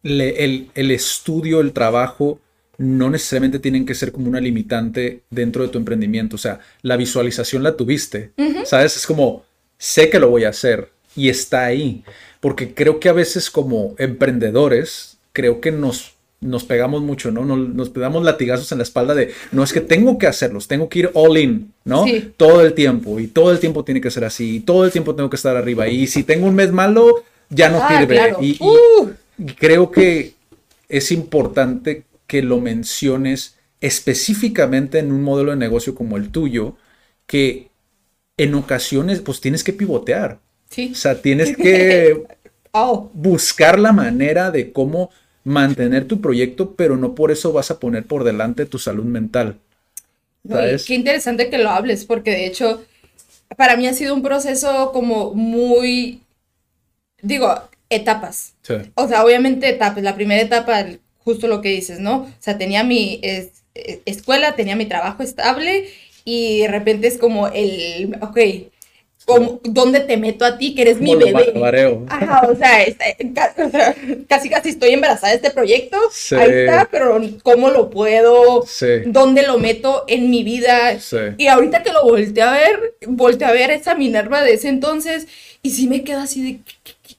[0.04, 2.40] le- el, el estudio, el trabajo,
[2.78, 6.36] no necesariamente tienen que ser como una limitante dentro de tu emprendimiento.
[6.36, 8.32] O sea, la visualización la tuviste,
[8.66, 8.98] ¿sabes?
[8.98, 9.44] Es como,
[9.78, 12.04] sé que lo voy a hacer y está ahí.
[12.42, 17.44] Porque creo que a veces como emprendedores, creo que nos, nos pegamos mucho, ¿no?
[17.46, 20.90] Nos, nos damos latigazos en la espalda de, no es que tengo que hacerlos, tengo
[20.90, 22.04] que ir all in, ¿no?
[22.06, 22.34] Sí.
[22.38, 25.16] Todo el tiempo y todo el tiempo tiene que ser así y todo el tiempo
[25.16, 28.16] tengo que estar arriba y si tengo un mes malo, ya no Ah, sirve.
[28.16, 28.38] claro.
[28.42, 29.10] Y, Uh.
[29.40, 30.34] y creo que
[30.90, 36.76] es importante que lo menciones específicamente en un modelo de negocio como el tuyo,
[37.28, 37.70] que
[38.38, 40.40] en ocasiones pues tienes que pivotear.
[40.70, 40.90] Sí.
[40.92, 42.24] O sea, tienes que
[42.78, 45.10] Oh, buscar la manera de cómo
[45.46, 49.58] mantener tu proyecto, pero no por eso vas a poner por delante tu salud mental.
[50.48, 50.86] ¿Sabes?
[50.86, 52.84] qué interesante que lo hables, porque de hecho,
[53.58, 56.22] para mí ha sido un proceso como muy,
[57.22, 57.54] digo,
[57.90, 58.54] etapas.
[58.62, 58.76] Sí.
[58.96, 60.04] O sea, obviamente etapas.
[60.04, 60.86] La primera etapa,
[61.20, 62.24] justo lo que dices, ¿no?
[62.24, 63.64] O sea, tenía mi es-
[64.06, 65.90] escuela, tenía mi trabajo estable
[66.24, 68.38] y de repente es como el, ok,
[69.64, 71.52] ¿dónde te meto a ti que eres mi Como bebé?
[72.10, 73.96] Ajá, o sea, está- ca- o sea,
[74.28, 75.98] casi casi estoy embarazada de este proyecto.
[76.12, 76.36] Sí.
[76.36, 78.64] Ahí está, pero ¿cómo lo puedo?
[78.68, 78.88] Sí.
[79.08, 81.00] ¿Dónde lo meto en mi vida?
[81.00, 81.18] Sí.
[81.38, 85.28] Y ahorita que lo volteé a ver, volteé a ver esa Minerva de ese entonces
[85.62, 86.60] y sí me quedo así de,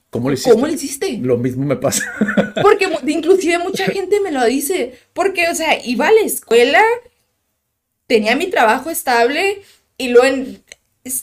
[0.09, 0.51] ¿Cómo lo hiciste?
[0.53, 1.17] ¿cómo lo hiciste?
[1.21, 2.03] Lo mismo me pasa.
[2.61, 6.81] Porque inclusive mucha gente me lo dice, porque, o sea, iba a la escuela,
[8.07, 9.61] tenía mi trabajo estable
[9.97, 10.63] y luego en,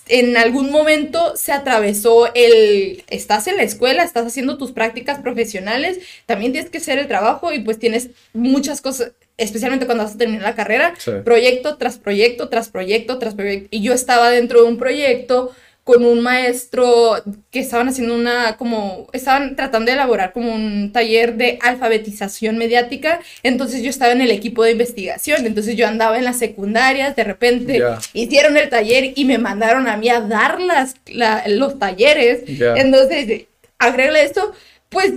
[0.08, 5.98] en algún momento se atravesó el, estás en la escuela, estás haciendo tus prácticas profesionales,
[6.26, 10.18] también tienes que hacer el trabajo y pues tienes muchas cosas, especialmente cuando vas a
[10.18, 11.10] terminar la carrera, Sí.
[11.24, 13.68] proyecto tras proyecto, tras proyecto, tras proyecto.
[13.70, 15.52] Y yo estaba dentro de un proyecto
[15.84, 21.34] con un maestro que estaban haciendo una, como, estaban tratando de elaborar como un taller
[21.36, 23.20] de alfabetización mediática.
[23.42, 25.44] Entonces yo estaba en el equipo de investigación.
[25.44, 27.98] Entonces yo andaba en las secundarias, de repente Ya.
[28.14, 32.44] hicieron el taller y me mandaron a mí a dar las, la- los talleres.
[32.46, 32.74] Ya.
[32.76, 33.42] Entonces,
[33.78, 34.52] agregarle esto,
[34.88, 35.12] pues,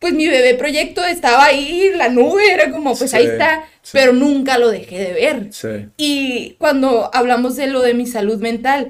[0.00, 3.90] pues mi bebé proyecto estaba ahí, la nube, era como, pues Sí, ahí está, sí.
[3.92, 5.48] pero nunca lo dejé de ver.
[5.52, 5.68] Sí.
[5.98, 8.88] Y cuando hablamos de lo de mi salud mental,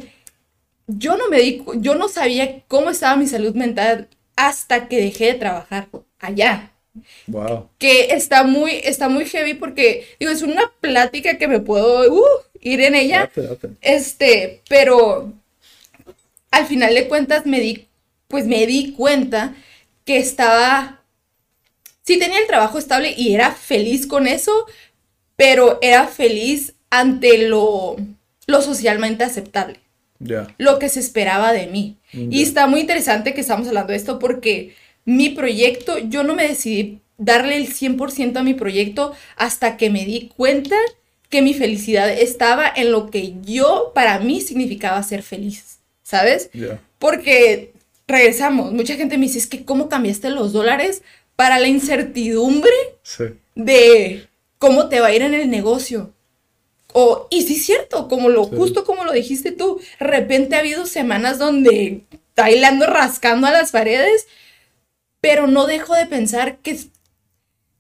[0.99, 5.27] yo no me di, yo no sabía cómo estaba mi salud mental hasta que dejé
[5.27, 6.73] de trabajar allá.
[7.27, 7.69] Wow.
[7.79, 12.25] Que está muy, está muy heavy porque, digo, es una plática que me puedo uh,
[12.61, 13.21] ir en ella.
[13.21, 13.69] Date, date.
[13.81, 15.33] Este, pero
[16.51, 17.87] al final de cuentas me di,
[18.29, 19.55] pues me di cuenta
[20.05, 21.03] que estaba,
[22.03, 24.67] sí tenía el trabajo estable y era feliz con eso,
[25.37, 27.97] pero era feliz ante lo,
[28.47, 29.79] lo socialmente aceptable,
[30.59, 31.97] Lo que se esperaba de mí.
[32.13, 36.47] Y está muy interesante que estamos hablando de esto porque mi proyecto, yo no me
[36.47, 40.77] decidí darle el 100% a mi proyecto hasta que me di cuenta
[41.29, 46.51] que mi felicidad estaba en lo que yo, para mí, significaba ser feliz, ¿sabes?
[46.99, 47.73] Porque
[48.09, 51.03] regresamos, mucha gente me dice, es que ¿cómo cambiaste los dólares
[51.37, 53.25] para la incertidumbre Sí.
[53.55, 54.27] de
[54.59, 56.13] cómo te va a ir en el negocio?
[56.93, 58.57] O, y sí es cierto, como lo, Sí.
[58.57, 62.03] justo como lo dijiste tú, de repente ha habido semanas donde
[62.37, 64.27] ahí le ando rascando a las paredes,
[65.21, 66.79] pero no dejo de pensar que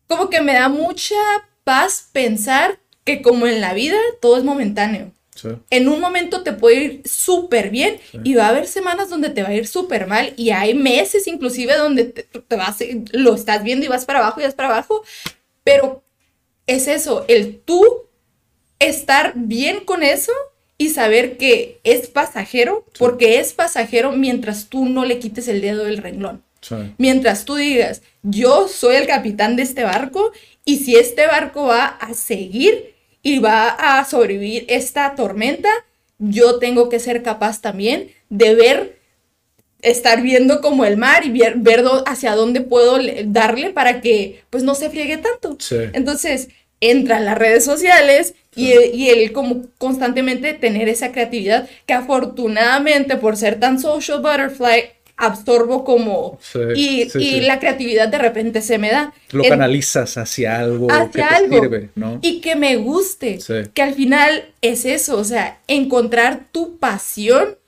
[0.07, 1.17] como que me da mucha
[1.65, 5.13] paz pensar que como en la vida todo es momentáneo.
[5.35, 5.49] Sí.
[5.71, 8.19] En un momento te puede ir súper bien Sí.
[8.25, 11.27] y va a haber semanas donde te va a ir súper mal y hay meses
[11.27, 12.79] inclusive donde te, te vas,
[13.13, 15.03] lo estás viendo y vas para abajo y vas para abajo,
[15.65, 16.03] pero
[16.67, 17.87] es eso, el tú
[18.81, 20.33] estar bien con eso
[20.77, 25.85] y saber que es pasajero, porque es pasajero mientras tú no le quites el dedo
[25.85, 26.43] del renglón.
[26.99, 30.33] Mientras tú digas, yo soy el capitán de este barco
[30.65, 35.71] y si este barco va a seguir y va a sobrevivir esta tormenta,
[36.19, 38.99] yo tengo que ser capaz también de ver,
[39.83, 44.75] estar viendo como el mar y ver, hacia dónde puedo darle para que pues no
[44.75, 45.57] se friegue tanto.
[45.95, 46.49] Entonces,
[46.81, 53.17] entra en las redes sociales y, y, él como constantemente tener esa creatividad que afortunadamente
[53.17, 54.91] por ser tan social butterfly
[55.21, 56.39] absorbo como
[56.75, 59.13] y, y la creatividad de repente se me da.
[59.31, 62.19] Lo canalizas hacia algo que te sirve, ¿no?
[62.23, 63.39] Y que me guste,
[63.75, 67.59] que al final es eso, o sea, encontrar tu pasión.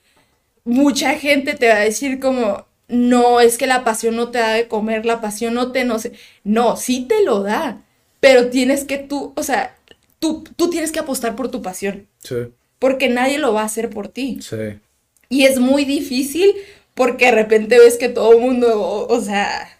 [0.65, 4.53] Mucha gente te va a decir como, no, es que la pasión no te da
[4.53, 7.81] de comer, la pasión no te, no sé, no, sí te lo da,
[8.23, 9.75] pero tienes que tú, o sea,
[10.17, 12.07] tú, tú tienes que apostar por tu pasión.
[12.19, 12.35] Sí.
[12.79, 14.39] Porque nadie lo va a hacer por ti.
[14.41, 14.79] Sí.
[15.27, 16.55] Y es muy difícil
[16.93, 19.77] porque de repente ves que todo el mundo, o, sea,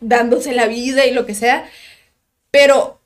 [0.00, 1.68] dándose la vida y lo que sea,
[2.50, 2.98] pero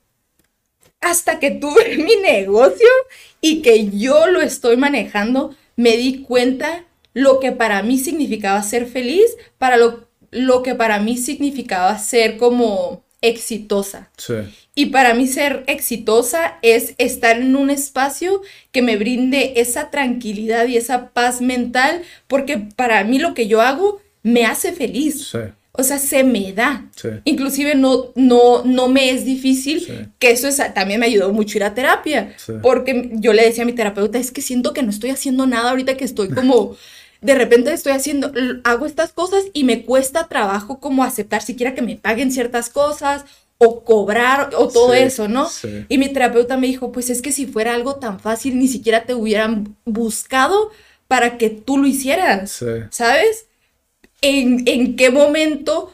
[1.01, 2.87] hasta que tuve mi negocio
[3.41, 8.87] y que yo lo estoy manejando, me di cuenta lo que para mí significaba ser
[8.87, 14.09] feliz, para lo, lo que para mí significaba ser como exitosa.
[14.17, 14.33] Sí.
[14.73, 20.67] Y para mí ser exitosa es estar en un espacio que me brinde esa tranquilidad
[20.67, 25.29] y esa paz mental, porque para mí lo que yo hago me hace feliz.
[25.29, 25.39] Sí.
[25.73, 26.89] O sea, se me da.
[26.95, 27.09] Sí.
[27.23, 31.63] Inclusive no, no, no me es difícil, que eso es, también me ayudó mucho ir
[31.63, 35.11] a terapia, porque yo le decía a mi terapeuta, es que siento que no estoy
[35.11, 36.75] haciendo nada ahorita que estoy como...
[37.21, 38.31] de repente estoy haciendo,
[38.63, 43.25] hago estas cosas y me cuesta trabajo como aceptar siquiera que me paguen ciertas cosas
[43.59, 45.47] o cobrar o todo eso, ¿no?
[45.87, 49.05] Y mi terapeuta me dijo, pues es que si fuera algo tan fácil, ni siquiera
[49.05, 50.71] te hubieran buscado
[51.07, 53.45] para que tú lo hicieras, ¿sabes?
[54.21, 55.93] ¿En, ¿En qué momento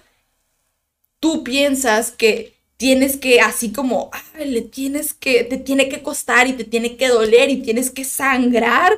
[1.19, 6.53] tú piensas que tienes que, así como, le tienes que, te tiene que costar y
[6.53, 8.93] te tiene que doler y tienes que sangrar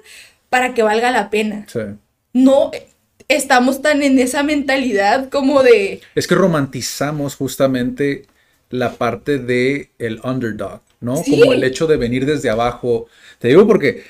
[0.49, 1.65] para que valga la pena?
[1.67, 1.79] Sí
[2.33, 2.71] no
[3.27, 6.01] estamos tan en esa mentalidad como de...
[6.15, 8.25] Es que romantizamos justamente
[8.69, 11.21] la parte de el underdog, ¿no?
[11.23, 13.07] Como el hecho de venir desde abajo.
[13.39, 14.03] Te digo porque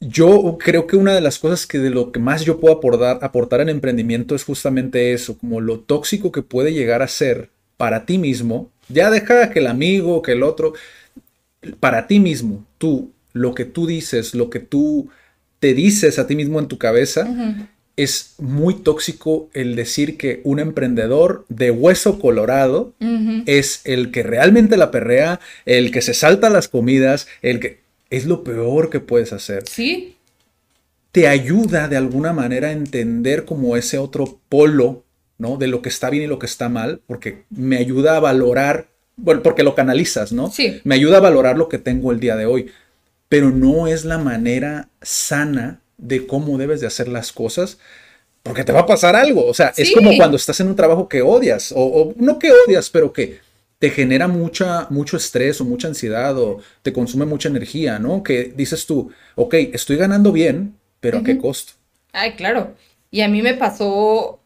[0.00, 3.18] yo creo que una de las cosas que de lo que más yo puedo aportar,
[3.22, 8.06] aportar en emprendimiento es justamente eso, como lo tóxico que puede llegar a ser para
[8.06, 8.70] ti mismo.
[8.88, 10.72] Ya deja que el amigo, que el otro,
[11.80, 15.10] para ti mismo, tú, lo que tú dices, lo que tú
[15.60, 17.28] te dices a ti mismo en tu cabeza,
[17.96, 22.94] es muy tóxico el decir que un emprendedor de hueso colorado
[23.46, 28.24] es el que realmente la perrea, el que se salta las comidas, el que es
[28.24, 29.64] lo peor que puedes hacer.
[29.68, 30.16] Sí.
[31.12, 35.04] Te ayuda de alguna manera a entender como ese otro polo,
[35.38, 35.56] ¿no?
[35.56, 38.88] De lo que está bien y lo que está mal, porque me ayuda a valorar,
[39.16, 40.50] bueno, porque lo canalizas, ¿no?
[40.50, 40.80] Sí.
[40.84, 42.70] Me ayuda a valorar lo que tengo el día de hoy
[43.30, 47.78] pero no es la manera sana de cómo debes de hacer las cosas,
[48.42, 49.46] porque te va a pasar algo.
[49.46, 52.90] O sea, es como cuando estás en un trabajo que odias, o, no que odias,
[52.90, 53.38] pero que
[53.78, 58.24] te genera mucha, mucho estrés o mucha ansiedad o te consume mucha energía, ¿no?
[58.24, 61.74] Que dices tú, ok, estoy ganando bien, pero ¿a qué costo?
[62.10, 62.74] Ay, claro.
[63.12, 64.40] Y a mí me pasó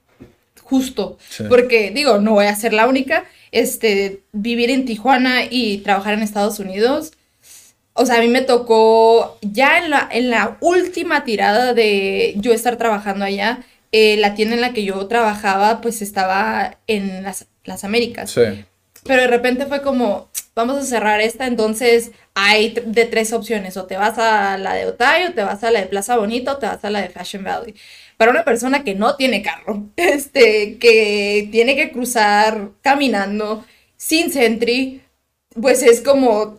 [0.62, 1.16] justo,
[1.49, 6.23] porque digo, no voy a ser la única, este, vivir en Tijuana y trabajar en
[6.23, 7.12] Estados Unidos
[7.94, 12.52] o sea, a mí me tocó ya en la, en la última tirada de yo
[12.52, 13.61] estar trabajando allá,
[13.92, 18.33] eh, la tienda en la que yo trabajaba pues estaba en las, las Américas.
[18.33, 18.64] Sí.
[19.04, 23.85] Pero de repente fue como, vamos a cerrar esta, entonces hay de tres opciones, o
[23.85, 26.59] te vas a la de Otay, o te vas a la de Plaza Bonita, o
[26.59, 27.74] te vas a la de Fashion Valley.
[28.16, 33.64] Para una persona que no tiene carro, este, que tiene que cruzar caminando,
[33.96, 35.02] sin Sentry,
[35.61, 36.59] pues es como,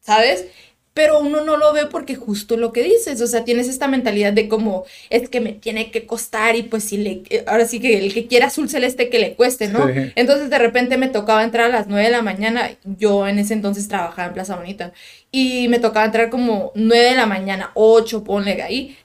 [0.00, 0.46] ¿sabes?
[0.94, 4.32] Pero uno no lo ve porque justo lo que dices, o sea, tienes esta mentalidad
[4.32, 7.80] de como, es que me tiene que costar y pues si le, eh, ahora sí
[7.80, 9.88] que el que quiera azul celeste que le cueste, ¿no?
[10.14, 13.54] Entonces de repente me tocaba entrar a las 9 de la mañana, yo en ese
[13.54, 14.92] entonces trabajaba en Plaza Bonita,
[15.32, 18.96] y me tocaba entrar como 9 de la mañana, 8, ponle ahí,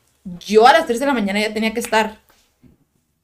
[0.45, 2.19] yo a las 3 de la mañana ya tenía que estar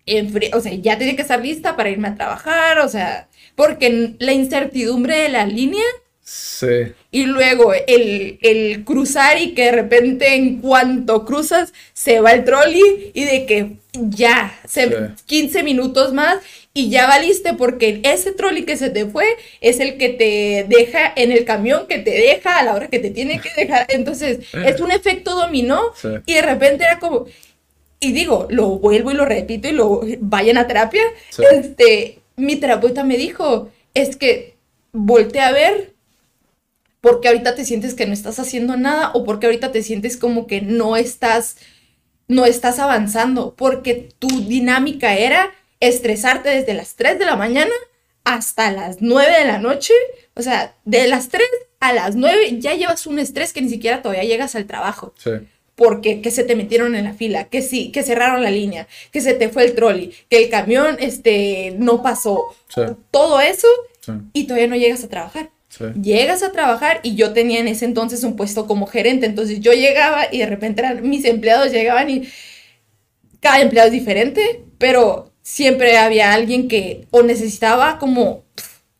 [0.07, 4.15] en o sea, ya tenía que estar lista para irme a trabajar, o sea, porque
[4.17, 5.83] la incertidumbre de la línea
[6.25, 6.91] Sí.
[7.11, 13.11] Y luego el, cruzar y que de repente en cuanto cruzas se va el trolley
[13.13, 16.39] y de que ya, se, 15 minutos más
[16.73, 19.25] y ya valiste porque ese trolley que se te fue
[19.61, 22.97] es el que te deja en el camión que te deja a la hora que
[22.97, 23.85] te tiene que dejar.
[23.89, 25.79] Entonces, es un efecto dominó
[26.25, 27.27] y de repente era como,
[27.99, 31.03] y digo, lo vuelvo y lo repito y lo vayan a terapia.
[31.51, 34.55] Este, mi terapeuta me dijo, es que
[34.91, 35.94] volteé a ver
[37.05, 40.47] porque ahorita te sientes que no estás haciendo nada o porque ahorita te sientes como
[40.47, 41.57] que no estás
[42.27, 47.73] no estás avanzando, porque tu dinámica era estresarte desde las 3 de la mañana
[48.23, 49.93] hasta las 9 de la noche.
[50.33, 51.47] O sea, de las 3
[51.79, 55.13] a las 9 ya llevas un estrés que ni siquiera todavía llegas al trabajo.
[55.19, 55.29] Sí.
[55.75, 59.21] Porque que se te metieron en la fila, que sí, que cerraron la línea, que
[59.21, 62.45] se te fue el trolley, que el camión este, no pasó.
[63.11, 63.67] Todo eso
[64.33, 65.51] y todavía no llegas a trabajar.
[66.01, 69.73] Llegas a trabajar y yo tenía en ese entonces un puesto como gerente, entonces yo
[69.73, 72.29] llegaba y de repente eran, mis empleados llegaban y
[73.39, 78.43] cada empleado es diferente, pero siempre había alguien que o necesitaba como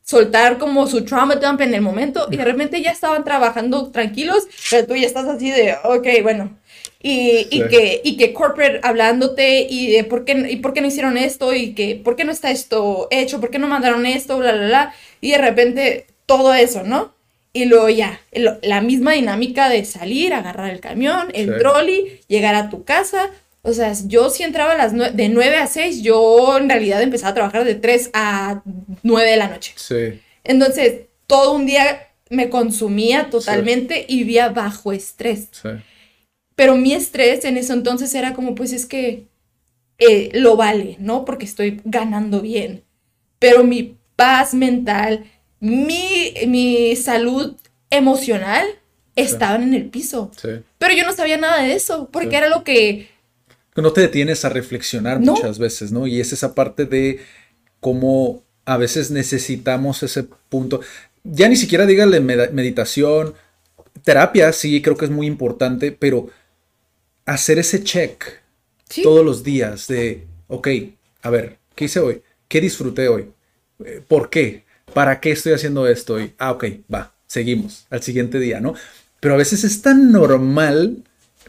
[0.04, 4.48] soltar como su trauma dump en el momento y de repente ya estaban trabajando tranquilos,
[4.70, 6.60] pero tú ya estás así de, ok, bueno.
[7.02, 10.88] Y, y que, y que corporate hablándote y de por qué, y por qué no
[10.88, 14.38] hicieron esto y que por qué no está esto hecho, por qué no mandaron esto,
[14.40, 14.94] bla, bla, bla.
[15.22, 17.14] Y de repente todo eso, ¿no?
[17.54, 18.20] Y luego ya,
[18.62, 23.30] la misma dinámica de salir, agarrar el camión, el trolley, llegar a tu casa,
[23.62, 27.32] o sea, yo si entraba a las de 9 a 6, yo en realidad empezaba
[27.32, 28.62] a trabajar de 3 a
[29.02, 29.74] 9 de la noche.
[29.76, 30.22] Sí.
[30.44, 35.48] Entonces, todo un día me consumía totalmente y vivía bajo estrés.
[35.52, 35.70] Sí.
[36.56, 39.26] Pero mi estrés en ese entonces era como, pues es que
[39.98, 41.26] eh, lo vale, ¿no?
[41.26, 42.84] Porque estoy ganando bien.
[43.40, 45.26] Pero mi paz mental,
[45.66, 47.56] mi, mi salud
[47.90, 48.68] emocional
[49.16, 50.32] estaban en el piso.
[50.40, 50.50] Sí.
[50.78, 53.08] Pero yo no sabía nada de eso, porque era lo que
[53.76, 56.08] no te detienes a reflexionar muchas veces, ¿no?
[56.08, 57.20] Y es esa parte de
[57.80, 60.82] cómo a veces necesitamos ese punto.
[61.24, 63.34] Ya ni siquiera dígale meditación,
[64.04, 66.30] terapia, sí, creo que es muy importante, pero
[67.26, 68.24] hacer ese check
[69.02, 70.68] todos los días de, ok,
[71.24, 72.22] a ver, ¿qué hice hoy?
[72.48, 73.32] ¿Qué disfruté hoy?
[73.84, 74.65] Eh, ¿Por qué?
[74.94, 76.34] ¿Para qué estoy haciendo esto hoy?
[76.38, 78.76] Ah, ok, va, seguimos al siguiente día, ¿no?
[79.20, 81.04] Pero a veces es tan normal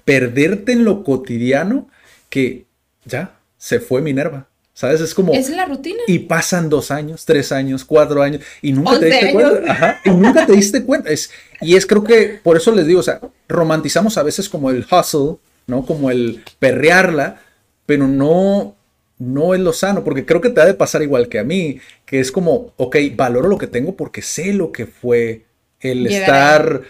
[0.04, 1.88] perderte en lo cotidiano
[2.30, 2.66] que
[3.04, 4.48] ya se fue Minerva.
[4.76, 5.00] ¿Sabes?
[5.00, 5.32] Es como.
[5.32, 6.02] Es la rutina.
[6.06, 9.72] Y pasan dos años, tres años, cuatro años, y nunca te diste cuenta.
[9.72, 11.08] Ajá, y nunca te diste cuenta.
[11.08, 11.30] Es,
[11.62, 13.18] y es creo que por eso les digo, o sea,
[13.48, 15.86] romantizamos a veces como el hustle, ¿no?
[15.86, 17.40] Como el perrearla,
[17.86, 18.75] pero no,
[19.18, 21.78] no es lo sano, porque creo que te ha de pasar igual que a mí,
[22.04, 25.44] que es como, ok, valoro lo que tengo porque sé lo que fue
[25.80, 26.82] el estar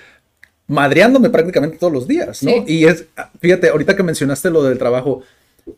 [0.66, 2.64] madreándome prácticamente todos los días, ¿no?
[2.66, 3.06] Y es,
[3.40, 5.22] fíjate, ahorita que mencionaste lo del trabajo,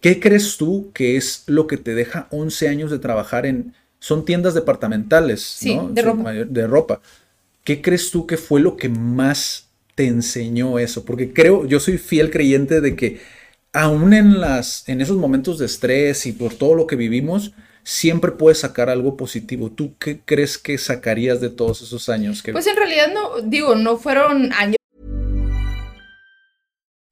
[0.01, 4.25] ¿qué crees tú que es lo que te deja 11 años de trabajar en, son
[4.25, 5.89] tiendas departamentales, ¿no?
[5.91, 6.33] De ropa.
[6.33, 7.01] de ropa.
[7.65, 11.05] ¿Qué crees tú que fue lo que más te enseñó eso?
[11.05, 13.21] Porque creo, yo soy fiel creyente de que
[13.79, 17.53] aún en, las, en esos momentos de estrés y por todo lo que vivimos,
[17.85, 19.71] siempre puedes sacar algo positivo.
[19.71, 22.43] ¿Tú qué crees que sacarías de todos esos años?
[22.51, 24.77] Pues en realidad no, digo, no fueron años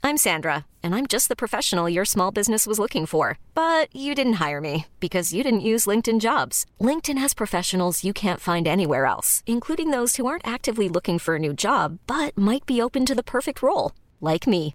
[0.03, 3.39] I'm Sandra, and I'm just the professional your small business was looking for.
[3.55, 6.65] But you didn't hire me because you didn't use LinkedIn jobs.
[6.81, 11.35] LinkedIn has professionals you can't find anywhere else, including those who aren't actively looking for
[11.35, 14.75] a new job but might be open to the perfect role, like me.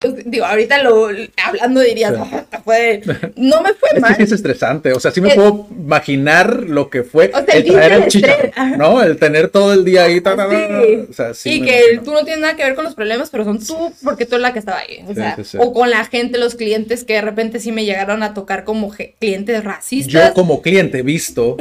[0.00, 1.08] Digo, ahorita lo
[1.44, 4.14] hablando dirías, no me fue mal.
[4.16, 8.36] Es, estresante, o sea, sí me puedo imaginar lo que fue el, traer el chicha,
[8.76, 9.02] ¿no?
[9.02, 12.54] El tener todo el día ahí, o sea, sí y que tú no tienes nada
[12.54, 15.04] que ver con los problemas, pero son tú, porque tú eres la que estaba ahí,
[15.04, 18.34] o sea, o con la gente, los clientes que de repente sí me llegaron a
[18.34, 20.12] tocar como clientes racistas.
[20.12, 21.56] Yo como cliente he visto,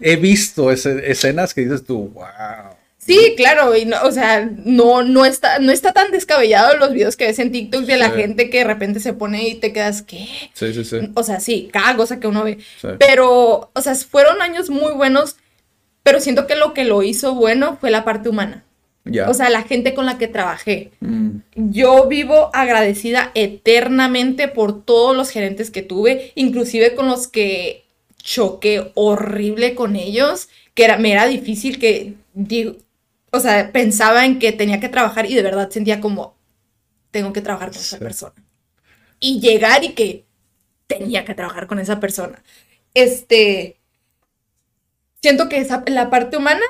[0.00, 2.81] he visto escenas que dices tú, wow.
[3.04, 7.16] Sí, claro, y no, o sea, no, no, está, no está tan descabellado los videos
[7.16, 8.16] que ves en TikTok de la Sí.
[8.20, 10.28] gente que de repente se pone y te quedas, ¿qué?
[10.54, 10.98] Sí, sí, sí.
[11.14, 12.58] O sea, sí, cada cosa que uno ve.
[12.80, 12.88] Sí.
[13.00, 15.34] Pero, o sea, fueron años muy buenos,
[16.04, 18.62] pero siento que lo que lo hizo bueno fue la parte humana.
[19.04, 19.28] Ya.
[19.28, 20.92] O sea, la gente con la que trabajé.
[21.00, 27.84] Mm, Yo vivo agradecida eternamente por todos los gerentes que tuve, inclusive con los que
[28.22, 32.76] choqué horrible con ellos, que era, me era difícil que, digo,
[33.32, 36.36] o sea, pensaba en que tenía que trabajar y de verdad sentía como,
[37.10, 38.34] tengo que trabajar con esa persona.
[39.18, 40.26] Y llegar y que
[40.86, 42.42] tenía que trabajar con esa persona.
[42.94, 43.80] Este,
[45.22, 46.62] siento que esa, la parte humana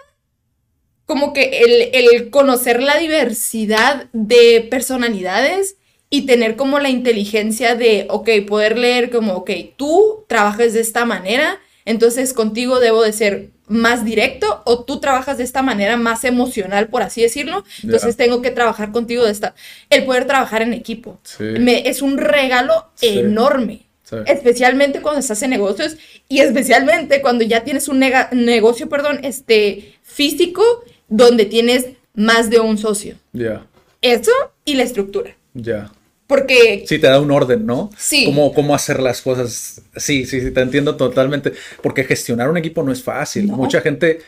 [1.04, 5.76] como que el, el conocer la diversidad de personalidades
[6.10, 11.04] y tener como la inteligencia de, ok, poder leer como, ok, tú trabajas de esta
[11.04, 16.24] manera, entonces contigo debo de ser más directo o tú trabajas de esta manera más
[16.24, 19.54] emocional, por así decirlo, entonces tengo que trabajar contigo de esta,
[19.88, 21.18] el poder trabajar en equipo.
[21.22, 21.44] Sí.
[21.44, 23.18] Me- es un regalo Sí.
[23.20, 23.86] enorme.
[24.02, 24.16] Sí.
[24.26, 25.96] Especialmente cuando estás en negocios
[26.28, 30.62] y especialmente cuando ya tienes un nega- negocio, perdón, este, físico
[31.08, 33.16] donde tienes más de un socio.
[33.32, 33.64] Ya,
[34.02, 34.32] Eso
[34.66, 35.34] y la estructura.
[35.54, 35.90] ya.
[36.36, 37.90] Porque Sí, te da un orden, ¿no?
[37.98, 38.24] Sí.
[38.24, 39.82] Cómo, cómo hacer las cosas.
[39.96, 41.52] Sí, sí, sí, te entiendo totalmente.
[41.82, 43.48] Porque gestionar un equipo no es fácil.
[43.48, 43.56] No.
[43.56, 44.20] Mucha gente,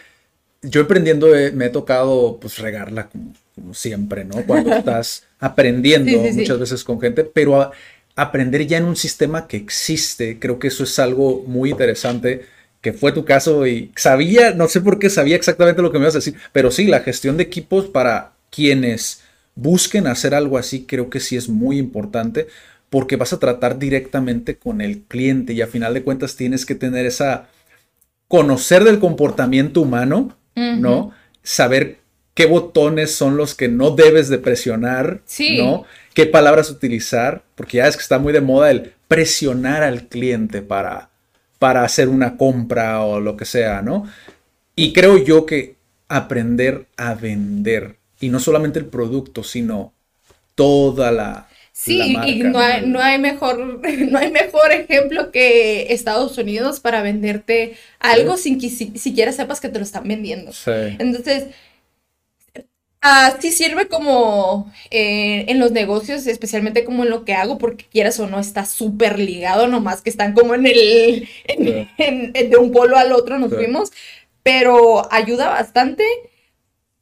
[0.62, 4.44] yo emprendiendo eh, me he tocado pues regarla como, como siempre, ¿no?
[4.46, 6.38] Cuando estás aprendiendo Sí, sí, sí.
[6.40, 7.72] muchas veces con gente, pero a-
[8.16, 12.42] aprender ya en un sistema que existe, creo que eso es algo muy interesante
[12.80, 16.04] que fue tu caso y sabía, no sé por qué sabía exactamente lo que me
[16.04, 19.22] ibas a decir, pero sí, la gestión de equipos para quienes
[19.54, 22.48] busquen hacer algo así, creo que sí es muy importante
[22.90, 26.74] porque vas a tratar directamente con el cliente y a final de cuentas tienes que
[26.74, 27.48] tener esa
[28.28, 31.12] conocer del comportamiento humano, ¿no?
[31.42, 31.98] Saber
[32.34, 35.58] qué botones son los que no debes de presionar, Sí.
[35.58, 35.84] ¿no?
[36.14, 40.62] Qué palabras utilizar, porque ya es que está muy de moda el presionar al cliente
[40.62, 41.10] para,
[41.58, 44.08] para hacer una compra o lo que sea, ¿no?
[44.76, 45.76] Y creo yo que
[46.08, 49.92] aprender a vender, y no solamente el producto, sino
[50.54, 51.48] toda la...
[51.72, 53.58] sí, la marca, y no hay, no hay mejor,
[54.10, 59.60] no hay mejor ejemplo que Estados Unidos para venderte algo sin que si- siquiera sepas
[59.60, 60.52] que te lo están vendiendo.
[60.52, 61.46] Sí, Entonces,
[63.00, 68.18] así sirve como eh, en los negocios, especialmente como en lo que hago, porque quieras
[68.20, 71.88] o no, está súper ligado, nomás que están como en el, en- Sí.
[71.98, 73.56] en- en- de un polo al otro nos Sí.
[73.56, 73.92] fuimos,
[74.42, 76.04] pero ayuda bastante.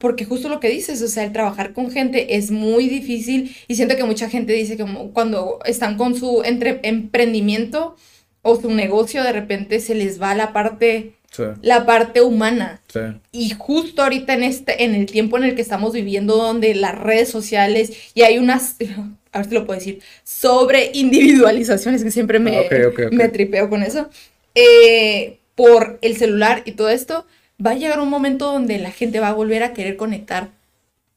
[0.03, 3.75] Porque justo lo que dices, o sea, el trabajar con gente es muy difícil y
[3.75, 7.95] siento que mucha gente dice que cuando están con su entre- emprendimiento
[8.41, 12.81] o su negocio, de repente se les va la parte, sí, la parte humana.
[12.91, 12.99] sí.
[13.31, 16.95] Y justo ahorita en este, en el tiempo en el que estamos viviendo, donde las
[16.95, 18.75] redes sociales y hay unas,
[19.31, 23.13] a ver si lo puedo decir, sobre individualizaciones, que siempre me, Ah, ok, ok, ok.
[23.13, 24.09] me tripeo con eso,
[24.53, 27.25] eh, por el celular y todo esto,
[27.63, 30.49] va a llegar un momento donde la gente va a volver a querer conectar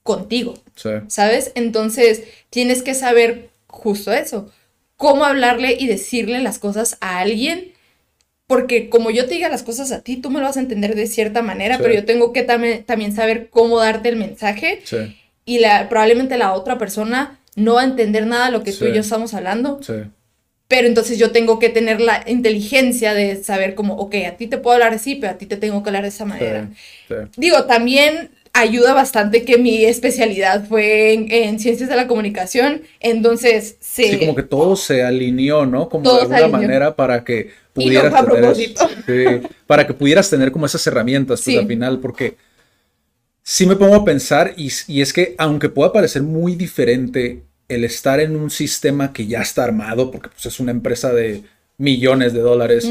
[0.02, 0.54] contigo.
[0.74, 0.90] sí.
[1.08, 1.52] ¿sabes?
[1.54, 4.50] Entonces tienes que saber justo eso,
[4.96, 7.72] cómo hablarle y decirle las cosas a alguien,
[8.46, 10.94] porque como yo te diga las cosas a ti, tú me lo vas a entender
[10.94, 11.82] de cierta manera, Sí.
[11.82, 16.38] pero yo tengo que también, también saber cómo darte el mensaje Sí, y la, probablemente
[16.38, 19.34] la otra persona no va a entender nada de lo que tú y yo estamos
[19.34, 19.94] hablando, sí,
[20.68, 24.58] pero entonces yo tengo que tener la inteligencia de saber como, ok, a ti te
[24.58, 26.70] puedo hablar así, pero a ti te tengo que hablar de esa manera.
[27.08, 27.14] sí.
[27.36, 33.76] Digo, también ayuda bastante que mi especialidad fue en, en ciencias de la comunicación, entonces
[33.80, 34.04] sí.
[34.10, 35.88] Sí, como que todo se alineó, ¿no?
[35.88, 38.88] Como Todo de se alguna manera para que no pudieras a tener propósito.
[39.06, 39.24] sí,
[39.66, 42.36] para que pudieras tener como esas herramientas pues, al final, porque
[43.42, 47.84] sí me pongo a pensar y, y es que aunque pueda parecer muy diferente el
[47.84, 51.42] estar en un sistema que ya está armado, porque pues, es una empresa de
[51.78, 52.88] millones de dólares,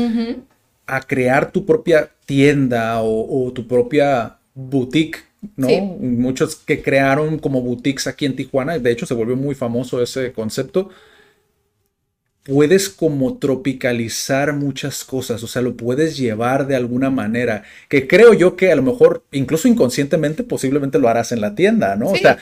[0.85, 5.23] a crear tu propia tienda o, o tu propia boutique,
[5.55, 5.67] ¿no?
[5.67, 5.81] Sí.
[5.81, 10.31] Muchos que crearon como boutiques aquí en Tijuana, de hecho se volvió muy famoso ese
[10.31, 10.89] concepto.
[12.43, 18.35] Puedes como tropicalizar muchas cosas, o sea, lo puedes llevar de alguna manera, que creo
[18.35, 22.09] yo que a lo mejor, incluso inconscientemente, posiblemente lo harás en la tienda, ¿no?
[22.09, 22.37] O sea,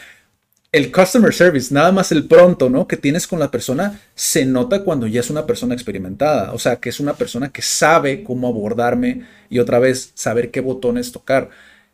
[0.74, 2.88] el customer service, nada más el pronto, ¿no?
[2.88, 6.52] Que tienes con la persona, se nota cuando ya es una persona experimentada.
[6.52, 9.22] O sea, que es una persona que sabe cómo abordarme
[9.52, 11.52] y otra vez saber qué botones tocar.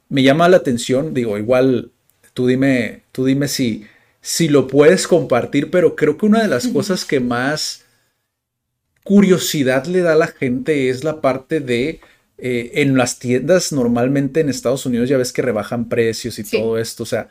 [0.08, 1.92] Me llama la atención, digo, igual
[2.34, 3.86] tú dime, tú dime si,
[4.22, 7.84] si lo puedes compartir, pero creo que una de las cosas que más
[9.04, 12.00] curiosidad le da a la gente es la parte de
[12.38, 16.58] eh, en las tiendas normalmente en Estados Unidos ya ves que rebajan precios y Sí.
[16.58, 17.28] todo esto, o sea,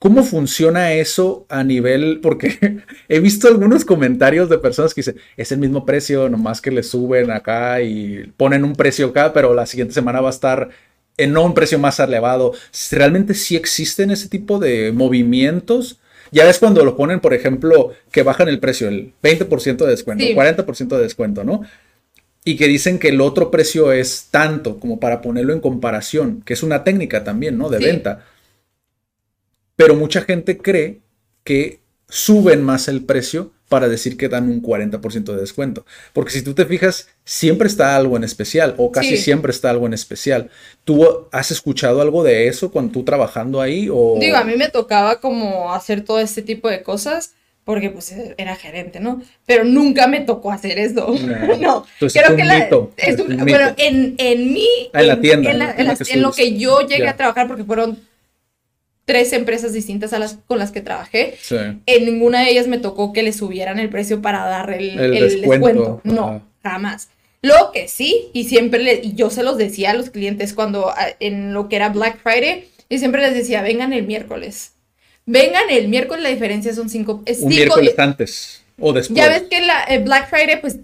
[0.00, 2.18] ¿cómo funciona eso a nivel?
[2.20, 2.78] Porque
[3.08, 6.82] he visto algunos comentarios de personas que dicen, es el mismo precio, nomás que le
[6.82, 10.70] suben acá y ponen un precio acá, pero la siguiente semana va a estar
[11.16, 12.54] en un precio más elevado.
[12.90, 16.00] ¿Realmente sí existen ese tipo de movimientos?
[16.32, 20.24] Ya ves cuando lo ponen, por ejemplo, que bajan el precio, el 20% de descuento,
[20.24, 20.34] Sí.
[20.34, 21.62] 40% de descuento, ¿no?
[22.42, 26.54] y que dicen que el otro precio es tanto como para ponerlo en comparación, que
[26.54, 27.68] es una técnica también, ¿no?
[27.68, 27.84] De Sí.
[27.84, 28.24] venta.
[29.80, 31.00] Pero mucha gente cree
[31.44, 35.86] que suben más el precio para decir que dan un 40% de descuento.
[36.12, 39.18] Porque si tú te fijas, siempre está algo en especial o casi Sí.
[39.18, 40.50] siempre está algo en especial.
[40.84, 44.68] ¿Tú has escuchado algo de eso cuando tú trabajando ahí o Digo, a mí me
[44.70, 49.22] tocaba como hacer todo este tipo de cosas porque pues era gerente, ¿no?
[49.46, 51.06] Pero nunca me tocó hacer eso.
[51.06, 51.56] No.
[51.60, 55.20] No, Entonces, creo es que la- es un- bueno, en, en mí, Ah, en la
[55.20, 58.09] tienda, en, la- la lo que yo llegué a trabajar, porque fueron
[59.10, 61.56] tres empresas distintas a las con las que trabajé, Sí.
[61.86, 65.14] en ninguna de ellas me tocó que le subieran el precio para dar el, El
[65.16, 66.00] el descuento, descuento.
[66.04, 66.42] No, ajá.
[66.62, 67.08] jamás.
[67.42, 70.92] Lo que sí, y siempre le, y yo se los decía a los clientes cuando
[71.20, 74.72] en lo que era Black Friday, y siempre les decía, vengan el miércoles.
[75.26, 79.16] Vengan el miércoles, la diferencia son cinco, es Un cinco miércoles antes o después.
[79.16, 80.78] Ya ves que la el Black Friday, pues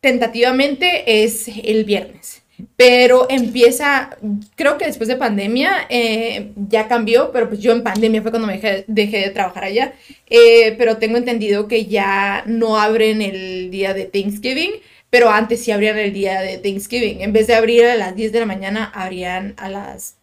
[0.00, 2.42] tentativamente es el viernes.
[2.76, 4.16] Pero empieza,
[4.56, 8.48] creo que después de pandemia eh, ya cambió, pero pues yo en pandemia fue cuando
[8.48, 9.92] me dejé, dejé de trabajar allá.
[10.28, 14.72] Eh, pero tengo entendido que ya no abren el día de Thanksgiving,
[15.10, 17.20] pero antes sí abrían el día de Thanksgiving.
[17.20, 20.16] En vez de abrir a las 10 de la mañana, abrían a las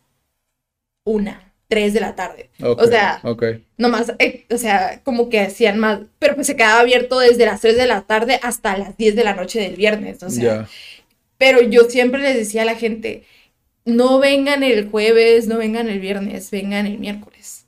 [1.05, 1.37] 1,
[1.69, 2.49] 3 de la tarde.
[2.61, 3.43] O sea, ok.
[3.77, 7.61] Nomás, eh, o sea, como que hacían más, pero pues se quedaba abierto desde las
[7.61, 10.67] 3 de la tarde hasta las 10 de la noche del viernes, o sea.
[11.37, 13.23] Pero yo siempre les decía a la gente,
[13.85, 17.65] no vengan el jueves, no vengan el viernes, vengan el miércoles,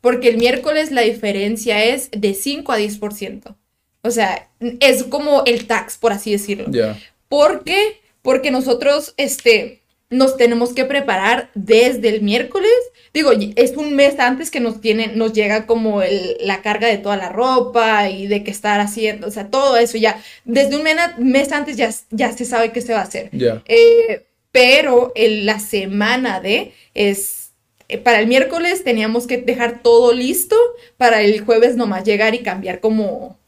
[0.00, 3.56] porque el miércoles la diferencia es de 5 a 10%,
[4.02, 4.48] o sea,
[4.80, 6.66] es como el tax, por así decirlo.
[6.70, 6.98] Ya.
[7.28, 8.00] ¿Por qué?
[8.22, 12.70] Porque nosotros, este, nos tenemos que preparar desde el miércoles.
[13.12, 16.98] Digo, es un mes antes que nos tienen, nos llega como el- la carga de
[16.98, 20.22] toda la ropa y de qué estar haciendo, o sea, todo eso ya.
[20.44, 20.84] Desde un
[21.18, 23.28] mes antes ya, ya se sabe qué se va a hacer.
[23.66, 27.52] Eh, pero en la semana de es
[27.90, 30.56] eh, para el miércoles teníamos que dejar todo listo
[30.98, 33.38] para el jueves nomás llegar y cambiar como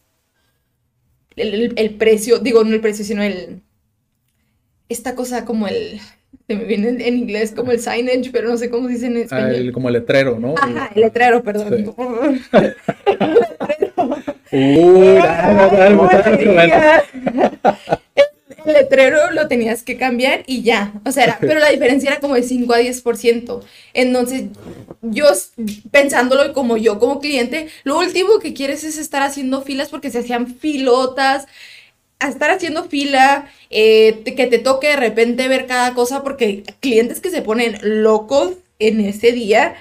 [1.35, 3.61] el, el- el precio, digo no el precio, sino el
[4.89, 5.99] esta cosa como el
[6.51, 9.05] se me viene en, en inglés como el signage, pero no sé cómo se dice
[9.07, 9.55] en Ah, español.
[9.55, 10.55] el- como el letrero, ¿no?
[10.57, 11.93] Ajá, el letrero, perdón.
[14.51, 17.03] Uy, dale, dale, dale, dale.
[18.65, 20.93] El letrero lo tenías que cambiar y ya.
[21.05, 23.61] O sea, era- pero la diferencia era como de 5 a 10%.
[23.93, 24.43] Entonces,
[25.01, 25.25] yo
[25.89, 30.19] pensándolo como yo como cliente, lo último que quieres es estar haciendo filas porque se
[30.19, 31.47] hacían filotas.
[32.21, 37.19] A estar haciendo fila, eh, que te toque de repente ver cada cosa, porque clientes
[37.19, 39.75] que se ponen locos en ese día,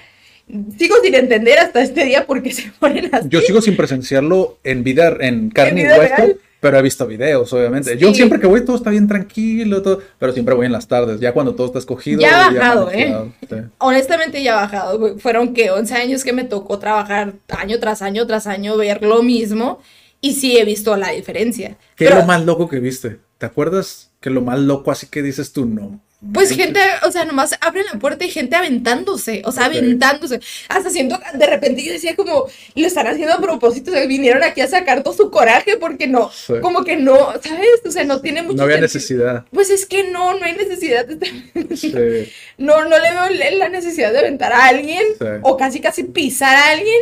[0.78, 3.28] sigo sin entender hasta este día por qué se ponen así.
[3.30, 7.96] Yo sigo sin presenciarlo en vida, en carne y hueso, pero he visto videos, obviamente.
[7.96, 8.16] Yo Sí.
[8.16, 11.32] siempre que voy todo está bien tranquilo, todo, pero siempre voy en las tardes, ya
[11.32, 12.20] cuando todo está escogido.
[12.20, 12.96] Ya ha bajado, ¿eh?
[13.10, 13.56] manejado, sí.
[13.78, 15.18] Honestamente ya ha bajado.
[15.18, 19.22] Fueron que 11 años que me tocó trabajar año tras año tras año, ver lo
[19.22, 19.80] mismo.
[20.20, 21.70] Y sí he visto la diferencia.
[21.96, 23.18] ¿Qué Pero, es lo más loco que viste?
[23.38, 26.00] ¿Te acuerdas que lo más loco así que dices tú no?
[26.34, 30.38] Pues gente, o sea, nomás abren la puerta y gente aventándose, o sea, aventándose.
[30.68, 32.44] Hasta siento, de repente yo decía como,
[32.74, 36.06] lo están haciendo a propósito, o sea, vinieron aquí a sacar todo su coraje porque
[36.08, 36.52] no, Sí.
[36.60, 37.80] como que no, ¿sabes?
[37.86, 39.22] O sea, no tiene mucho No había sentido.
[39.26, 39.44] necesidad.
[39.50, 41.94] Pues es que no, no hay necesidad de estar- Sí.
[42.58, 45.24] No, no le veo la necesidad de aventar a alguien Sí.
[45.40, 47.00] o casi casi pisar a alguien.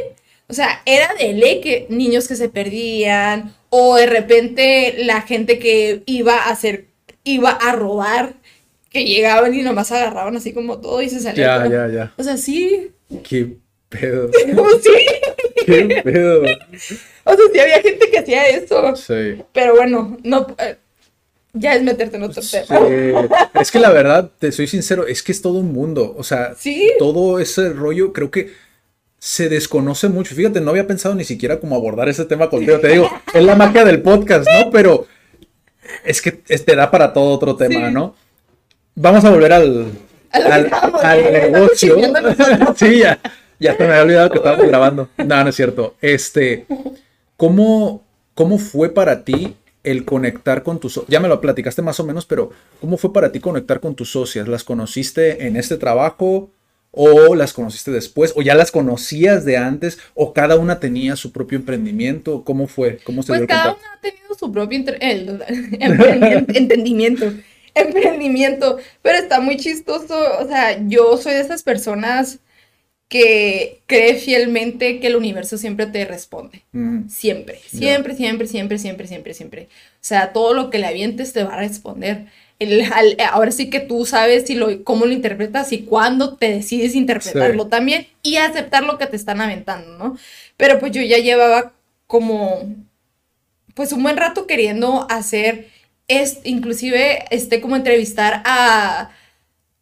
[0.48, 5.58] O sea, era de ley que niños que se perdían o de repente la gente
[5.58, 6.86] que iba a hacer,
[7.24, 8.34] iba a robar,
[8.90, 11.70] que llegaban y nomás agarraban así como todo y se salían.
[11.70, 12.12] Ya, ya, ya.
[12.16, 12.90] O sea, sí.
[13.28, 13.56] Qué
[13.90, 14.30] pedo.
[14.82, 15.06] sí.
[15.66, 16.42] Qué pedo.
[16.42, 16.46] O
[17.34, 18.96] sea, sí había gente que hacía eso.
[18.96, 19.42] Sí.
[19.52, 20.46] Pero bueno, no.
[20.58, 20.76] eh,
[21.52, 22.56] ya es meterte en otro Sí.
[22.66, 23.28] tema.
[23.60, 26.14] Es que la verdad, te soy sincero, es que es todo un mundo.
[26.16, 26.90] O sea, Sí.
[26.98, 28.50] todo ese rollo creo que
[29.18, 30.34] se desconoce mucho.
[30.34, 32.78] Fíjate, no había pensado ni siquiera cómo abordar ese tema contigo.
[32.78, 34.70] Te digo, es la magia del podcast, ¿no?
[34.70, 35.06] Pero
[36.04, 37.94] es que te da para todo otro tema, Sí.
[37.94, 38.14] ¿no?
[38.94, 39.92] Vamos a volver al,
[40.32, 41.96] al, negocio.
[42.76, 43.18] sí, ya,
[43.60, 45.08] ya te me había olvidado que estábamos grabando.
[45.18, 45.94] No, no es cierto.
[46.00, 46.66] Este,
[47.36, 48.04] ¿cómo,
[48.34, 51.00] cómo fue para ti el conectar con tus...
[51.06, 52.50] Ya me lo platicaste más o menos, pero
[52.80, 54.48] ¿cómo fue para ti conectar con tus socias?
[54.48, 56.50] ¿Las conociste en este trabajo
[57.00, 61.30] o las conociste después o ya las conocías de antes o cada una tenía su
[61.30, 62.42] propio emprendimiento?
[62.42, 62.98] ¿Cómo fue?
[63.04, 64.76] ¿Cómo se Pues dio cada una ha tenido su propio
[66.54, 67.32] entendimiento,
[67.74, 72.40] emprendimiento, pero está muy chistoso, o sea, yo soy de esas personas
[73.08, 76.64] que cree fielmente que el universo siempre te responde.
[76.72, 79.68] Mm, Siempre, siempre, siempre, siempre, siempre, siempre, siempre.
[79.94, 82.26] O sea, todo lo que le avientes te va a responder.
[82.58, 86.50] El- al- ahora sí que tú sabes si lo, cómo lo interpretas y cuándo te
[86.50, 87.70] decides interpretarlo Sí.
[87.70, 90.18] también y aceptar lo que te están aventando, ¿no?
[90.56, 91.72] Pero pues yo ya llevaba
[92.08, 92.68] como,
[93.74, 95.68] pues un buen rato queriendo hacer,
[96.08, 99.10] es, inclusive, este, como entrevistar a,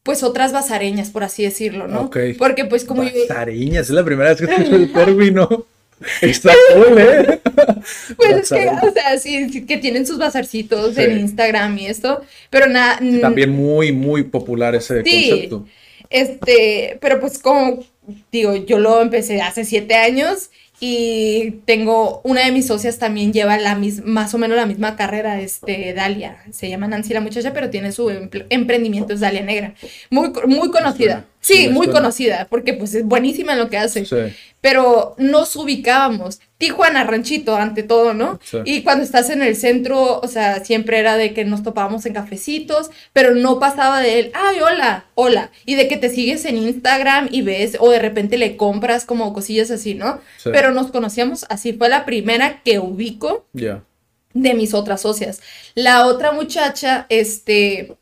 [0.03, 2.03] pues otras basareñas, por así decirlo, ¿no?
[2.03, 2.19] Ok.
[2.39, 3.11] Porque pues como yo...
[3.29, 5.49] Basareñas, es la primera vez que escucho el término.
[6.21, 7.41] Está cool, ¿eh?
[8.17, 11.03] Pues es que, o sea, sí, que tienen sus bazarcitos Sí.
[11.03, 12.99] en Instagram y esto, pero nada.
[13.21, 15.31] También muy, muy popular ese Sí.
[15.31, 15.67] concepto.
[16.11, 17.85] Este, pero pues como
[18.31, 23.57] digo, yo lo empecé hace siete años y tengo, una de mis socias también lleva
[23.57, 27.53] la mis, más o menos la misma carrera, este, Dalia, se llama Nancy la muchacha,
[27.55, 29.75] pero tiene su empre- emprendimiento, es Dalia Negra,
[30.11, 34.17] muy, muy conocida, Sí, muy conocida, porque pues es buenísima en lo que hace, Sí.
[34.61, 38.41] pero nos ubicábamos, Tijuana, Ranchito, ante todo, ¿no?
[38.43, 38.59] Sí.
[38.65, 42.15] Y cuando estás en el centro, o sea, siempre era de que nos topábamos en
[42.15, 46.57] cafecitos, pero no pasaba de él, ay, hola, hola, y de que te sigues en
[46.57, 50.21] Instagram y ves, o de repente le compras como cosillas así, ¿no?
[50.39, 50.51] Sí.
[50.53, 55.41] Pero nos conocíamos, así fue la primera que ubico de mis otras socias.
[55.75, 57.97] La otra muchacha, este,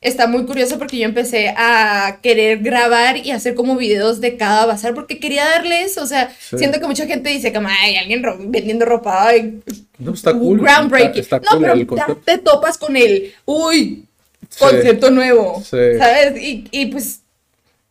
[0.00, 4.64] está muy curiosa porque yo empecé a querer grabar y hacer como videos de cada
[4.66, 6.56] bazar porque quería darle eso, o sea, Sí.
[6.58, 9.60] siento que mucha gente dice como, ay, alguien ro- vendiendo ropa, ay,
[9.98, 10.60] No, está cool.
[10.60, 11.20] groundbreaking.
[11.20, 14.06] Está, está no, cool pero te topas con el, uy,
[14.48, 14.58] Sí.
[14.58, 15.76] concepto nuevo, Sí.
[15.98, 16.40] ¿sabes?
[16.42, 17.20] Y, y pues,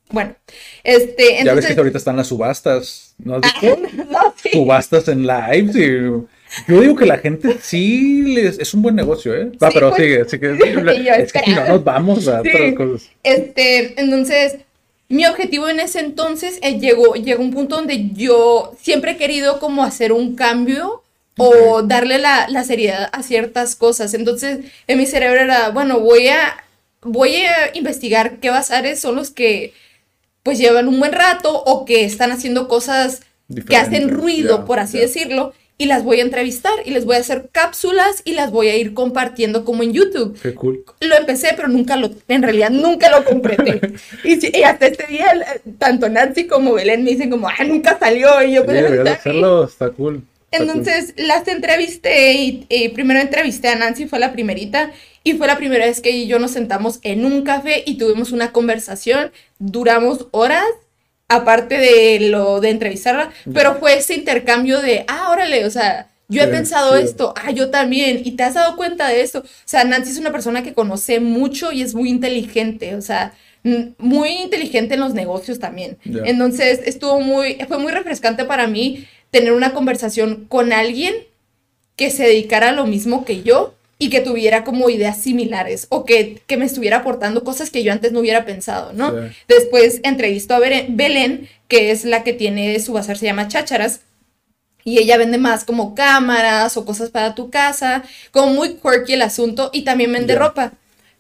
[0.10, 0.36] bueno,
[0.84, 3.14] este, Ya ves que ahorita están las subastas.
[3.20, 3.78] ¿No has visto?
[4.10, 4.50] no, sí.
[4.54, 5.72] subastas en live.
[5.76, 9.52] y- Yo digo que la gente sí les, es un buen negocio, ¿eh?
[9.62, 10.54] Va, Sí, pero pues, sigue, sigue.
[11.00, 12.50] y yo es que si no nos vamos a Sí.
[12.50, 13.10] otras cosas.
[13.24, 14.58] Este, entonces,
[15.10, 19.60] mi objetivo en ese entonces eh, llegó, llegó un punto donde yo siempre he querido
[19.60, 21.04] como hacer un cambio
[21.38, 24.14] o darle la, la seriedad a ciertas cosas.
[24.14, 26.58] Entonces, en mi cerebro era, bueno, voy a,
[27.02, 29.74] voy a investigar qué bazares son los que
[30.44, 33.22] pues llevan un buen rato o que están haciendo cosas
[33.68, 37.20] que hacen ruido, por así decirlo, y las voy a entrevistar y les voy a
[37.20, 40.84] hacer cápsulas y las voy a ir compartiendo como en YouTube Qué cool.
[41.00, 43.80] lo empecé, pero nunca lo, en realidad nunca lo concreté.
[44.24, 47.64] y, sí, y hasta este día, eh, tanto Nancy como Belén me dicen como, ah,
[47.66, 48.30] nunca salió.
[48.44, 49.08] Y yo, Sí, pues, de está bien".
[49.08, 50.16] hacerlo, está cool.
[50.52, 50.78] está cool.
[50.78, 54.92] Entonces las entrevisté y, y primero entrevisté a Nancy, fue la primerita,
[55.24, 57.98] y fue la primera vez que ella y yo nos sentamos en un café y
[57.98, 60.66] tuvimos una conversación, duramos horas,
[61.30, 66.44] aparte de lo de entrevistarla, pero fue ese intercambio de, ah, órale, o sea, yo
[66.44, 69.40] he pensado esto, ah, yo también, y te has dado cuenta de esto.
[69.40, 73.34] O sea, Nancy es una persona que conoce mucho y es muy inteligente, o sea,
[73.98, 75.98] muy inteligente en los negocios también.
[76.26, 81.16] Entonces, estuvo muy, fue muy refrescante para mí tener una conversación con alguien
[81.96, 86.06] que se dedicara a lo mismo que yo y que tuviera como ideas similares o
[86.06, 89.12] que, que me estuviera aportando cosas que yo antes no hubiera pensado, ¿no?
[89.12, 89.36] Sí.
[89.50, 94.00] Después entrevistó a Belén, que es la que tiene su bazar, se llama Chácharas.
[94.86, 99.22] Y ella vende más como cámaras o cosas para tu casa, como muy quirky el
[99.22, 100.40] asunto, y también vende Ya.
[100.40, 100.72] ropa.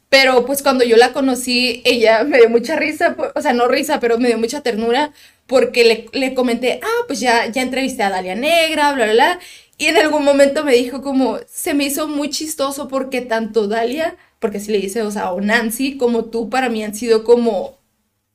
[0.07, 3.99] Pero pues cuando yo la conocí, ella me dio mucha risa, o sea, no risa,
[3.99, 5.11] pero me dio mucha ternura,
[5.47, 9.39] porque le, le comenté, ah, pues ya, ya entrevisté a Dalia Negra, bla, bla, bla.
[9.79, 14.15] Y en algún momento me dijo como, se me hizo muy chistoso porque tanto Dalia,
[14.39, 17.77] porque así le dice, o sea, o Nancy, como tú, para mí han sido como,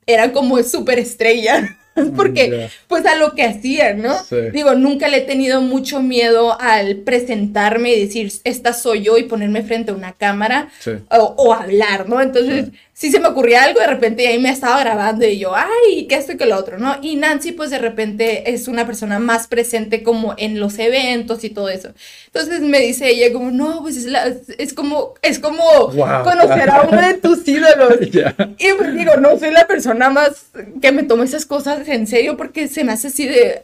[0.07, 1.79] eran como superestrella.
[2.17, 2.71] Porque, Ya.
[2.89, 4.21] pues a lo que hacían, ¿no?
[4.25, 4.35] Sí.
[4.53, 9.23] Digo, nunca le he tenido mucho miedo al presentarme y decir, esta soy yo y
[9.23, 10.91] ponerme frente a una cámara Sí.
[11.13, 12.21] o, o hablar, ¿no?
[12.21, 16.07] Entonces, si se me ocurría algo, de repente ahí me estaba grabando y yo, ay,
[16.07, 16.97] que esto y que lo otro, ¿no?
[17.03, 21.51] Y Nancy, pues de repente es una persona más presente como en los eventos y
[21.51, 21.91] todo eso.
[22.27, 26.23] Entonces me dice ella como, no, pues es, la- es como, es como Wow.
[26.23, 27.99] conocer a uno de tus ídolos.
[28.13, 28.35] Ya.
[28.59, 30.47] Y pues digo, no soy la persona más
[30.81, 33.61] que me tome esas cosas en serio porque se me hace así de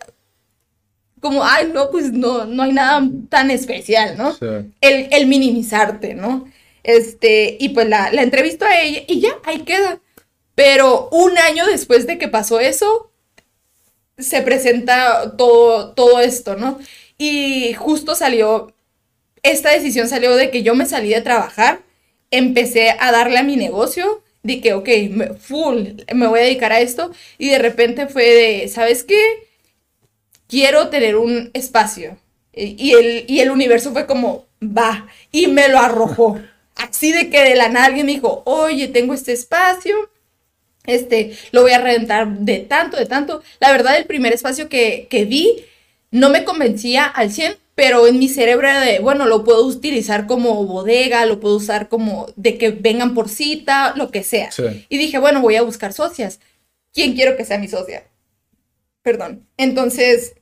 [1.20, 4.32] como, ay, no, pues no, no hay nada tan especial, ¿no?
[4.32, 4.46] Sí.
[4.80, 6.46] El, el minimizarte, ¿no?
[6.96, 10.00] Este, y pues la, la entrevisto a ella y ya, ahí queda.
[10.54, 13.10] Pero un año después de que pasó eso,
[14.18, 16.78] se presenta todo, todo esto, ¿no?
[17.18, 18.74] Y justo salió
[19.42, 21.80] esta decisión salió de que yo me salí de trabajar,
[22.30, 24.88] empecé a darle a mi negocio, de que, ok,
[25.38, 29.20] full, me voy a dedicar a esto, y de repente fue de, ¿sabes qué?
[30.48, 32.18] Quiero tener un espacio.
[32.52, 36.40] Y el, y el universo fue como, va, y me lo arrojó.
[36.88, 40.10] Así de que de la nada alguien me dijo, oye, tengo este espacio,
[40.86, 43.42] este, lo voy a rentar de tanto, de tanto.
[43.58, 45.64] La verdad, el primer espacio que, que vi
[46.10, 50.26] no me convencía al 100, pero en mi cerebro era de, bueno, lo puedo utilizar
[50.26, 54.50] como bodega, lo puedo usar como de que vengan por cita, lo que sea.
[54.88, 56.40] Y dije, bueno, voy a buscar socias.
[56.92, 58.04] ¿Quién quiero que sea mi socia?
[59.02, 59.46] Perdón.
[59.56, 60.34] Entonces,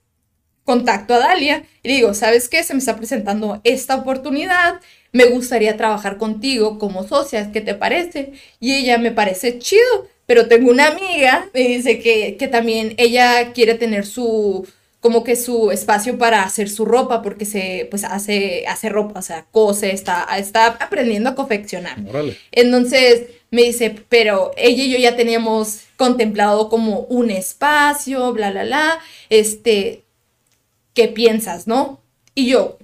[0.65, 2.65] contacto a Dalia y digo, ¿sabes qué?
[2.65, 4.81] Se me está presentando esta oportunidad,
[5.13, 8.33] me gustaría trabajar contigo como socia, ¿qué te parece?
[8.61, 13.53] Y ella me parece chido, pero tengo una amiga, me dice que, que también ella
[13.53, 14.67] quiere tener su,
[15.01, 19.23] como que su espacio para hacer su ropa, porque se, pues hace, hace ropa, o
[19.23, 21.99] sea, cose, está, está aprendiendo a confeccionar.
[22.53, 28.65] Entonces me dice, pero ella y yo ya teníamos contemplado como un espacio, bla, bla,
[28.65, 28.99] bla,
[29.31, 30.03] este,
[30.95, 32.01] ¿qué piensas, no?
[32.35, 32.79] Y yo,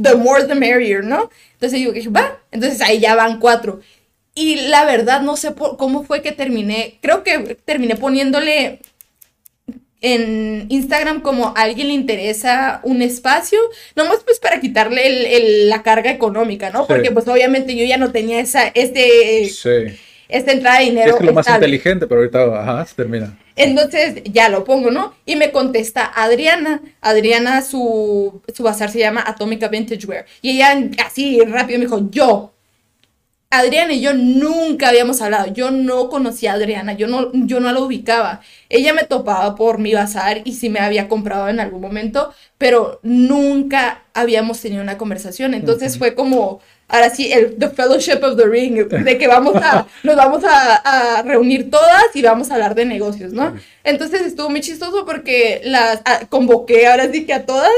[0.00, 1.30] the more the merrier, ¿no?
[1.54, 3.80] Entonces yo dije, va, entonces ahí ya van cuatro.
[4.34, 8.80] Y la verdad no sé cómo fue que terminé, creo que terminé poniéndole
[10.02, 13.58] en Instagram como a alguien le interesa un espacio,
[13.96, 16.86] nomás pues para quitarle la carga económica, ¿no?
[16.86, 19.50] Porque pues obviamente yo ya no tenía esa, este,
[20.32, 21.10] esta entrada de dinero.
[21.12, 23.36] Es que lo más inteligente, pero ahorita, ajá, se termina.
[23.56, 25.14] Entonces ya lo pongo, ¿no?
[25.26, 26.80] Y me contesta Adriana.
[27.00, 30.26] Adriana, su, su bazar se llama Atomica Vintage Wear.
[30.40, 32.52] Y ella así rápido me dijo, yo,
[33.52, 35.52] Adriana y yo nunca habíamos hablado.
[35.52, 38.40] Yo no conocía a Adriana, yo no, yo no la ubicaba.
[38.68, 43.00] Ella me topaba por mi bazar y sí me había comprado en algún momento, pero
[43.02, 45.54] nunca habíamos tenido una conversación.
[45.54, 46.60] Entonces fue como,
[46.90, 51.22] ahora sí, el The Fellowship of the Ring, de que vamos a, nos vamos a,
[51.22, 53.56] reunir todas y vamos a hablar de negocios, ¿no?
[53.84, 57.70] Entonces estuvo muy chistoso porque las convoqué ahora sí que a todas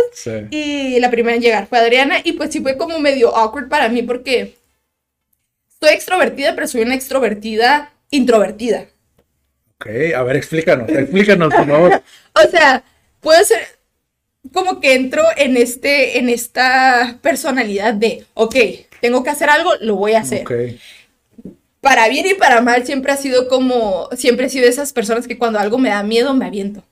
[0.51, 3.89] y la primera en llegar fue Adriana y pues sí fue como medio awkward para
[3.89, 4.57] mí porque
[5.81, 8.87] soy extrovertida, pero soy una extrovertida introvertida.
[9.77, 9.87] Ok,
[10.17, 12.03] a ver, explícanos, explícanos, por favor.
[12.35, 12.85] o sea,
[13.21, 13.67] puede ser
[14.53, 18.57] como que entro en, este, en esta personalidad de, ok,
[19.03, 20.43] tengo que hacer algo, lo voy a hacer.
[20.43, 20.79] Okay.
[21.81, 25.37] Para bien y para mal, siempre ha sido como, siempre he sido esas personas que
[25.37, 26.85] cuando algo me da miedo, me aviento.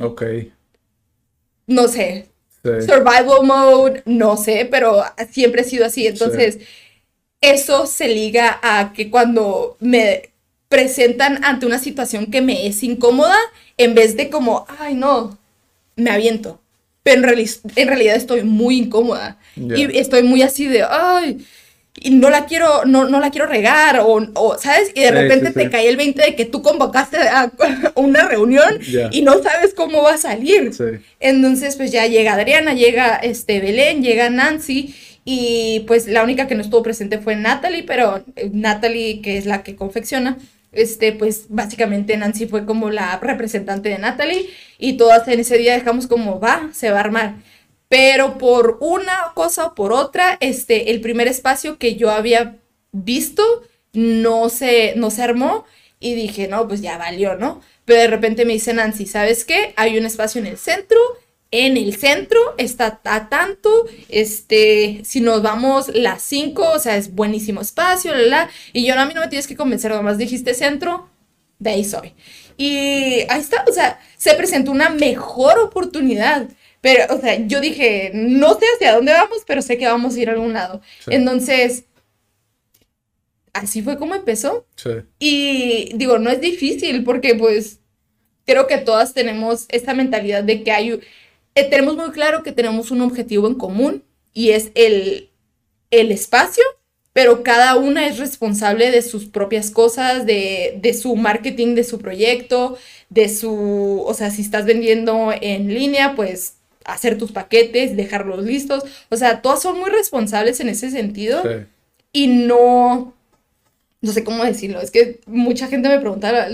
[0.00, 0.24] Ok.
[1.68, 2.26] No sé.
[2.62, 6.08] Survival mode, no sé, pero siempre he sido así.
[6.08, 6.58] Entonces,
[7.40, 10.30] eso se liga a que cuando me
[10.68, 13.36] presentan ante una situación que me es incómoda,
[13.76, 15.38] en vez de como, ay, no,
[15.94, 16.58] me aviento.
[17.04, 17.30] Pero
[17.76, 19.38] en, realidad estoy muy incómoda.
[19.56, 21.46] Y estoy muy así de, ay,
[22.00, 24.90] y no la quiero, no, no la quiero regar, o, ¿sabes?
[24.94, 27.52] Y de repente te cae el 20 de que tú convocaste a
[27.94, 28.80] una reunión
[29.12, 30.72] y no sabes cómo va a salir.
[31.20, 34.94] Entonces, pues ya llega Adriana, llega este Belén, llega Nancy,
[35.24, 39.46] y pues la única que no estuvo presente fue Natalie, pero eh, Natalie, que es
[39.46, 40.36] la que confecciona,
[40.76, 45.74] este, pues básicamente Nancy fue como la representante de Natalie y todas en ese día
[45.74, 47.36] dejamos como va, se va a armar.
[47.88, 52.56] Pero por una cosa o por otra, este, el primer espacio que yo había
[52.92, 53.42] visto
[53.92, 55.64] no se, no se armó
[56.00, 57.60] y dije, no, pues ya valió, ¿no?
[57.84, 59.74] Pero de repente me dice Nancy, ¿sabes qué?
[59.76, 60.98] Hay un espacio en el centro
[61.54, 67.14] en el centro está a tanto, este, si nos vamos las 5, o sea, es
[67.14, 70.18] buenísimo espacio, la, la, y yo no, a mí no me tienes que convencer, nomás
[70.18, 71.08] dijiste centro,
[71.60, 72.12] de ahí soy.
[72.56, 76.48] Y ahí está, o sea, se presentó una mejor oportunidad,
[76.80, 80.20] pero, o sea, yo dije, no sé hacia dónde vamos, pero sé que vamos a
[80.20, 80.82] ir a algún lado.
[81.06, 81.84] Entonces,
[83.52, 84.66] así fue como empezó.
[84.74, 84.90] Sí.
[85.20, 87.78] Y digo, no es difícil porque pues
[88.44, 91.00] creo que todas tenemos esta mentalidad de que hay
[91.54, 94.02] eh, tenemos muy claro que tenemos un objetivo en común
[94.32, 95.30] y es el,
[95.90, 96.64] el espacio,
[97.12, 101.98] pero cada una es responsable de sus propias cosas, de, de, su marketing, de su
[101.98, 102.76] proyecto,
[103.08, 108.84] de su, o sea, si estás vendiendo en línea, pues hacer tus paquetes, dejarlos listos,
[109.08, 111.42] o sea, todas son muy responsables en ese sentido
[112.12, 113.14] y no,
[114.00, 116.48] no sé cómo decirlo, es que mucha gente me pregunta,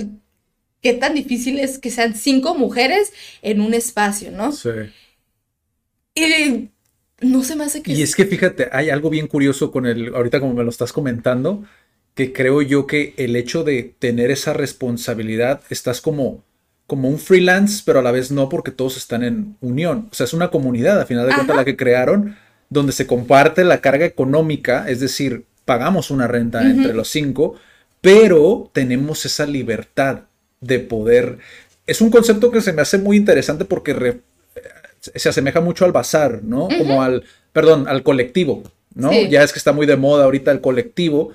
[0.81, 3.12] qué tan difícil es que sean cinco mujeres
[3.43, 4.53] en un espacio, ¿no?
[4.53, 4.70] Sí.
[6.14, 6.70] Y
[7.20, 7.93] no se me hace que...
[7.93, 10.93] Y es que fíjate, hay algo bien curioso con el, ahorita como me lo estás
[10.93, 11.64] comentando,
[12.14, 16.43] que creo yo que el hecho de tener esa responsabilidad, estás como,
[16.87, 20.09] como un freelance, pero a la vez no porque todos están en unión.
[20.11, 22.37] O sea, es una comunidad, a final de cuentas, la que crearon,
[22.68, 27.57] donde se comparte la carga económica, es decir, pagamos una renta entre los cinco,
[28.01, 30.22] pero tenemos esa libertad
[30.61, 31.39] de poder.
[31.87, 34.21] Es un concepto que se me hace muy interesante porque
[35.01, 36.69] se asemeja mucho al bazar, ¿no?
[36.77, 38.63] Como al, perdón, al colectivo,
[38.95, 39.11] ¿no?
[39.13, 41.31] Ya es que está muy de moda ahorita el colectivo,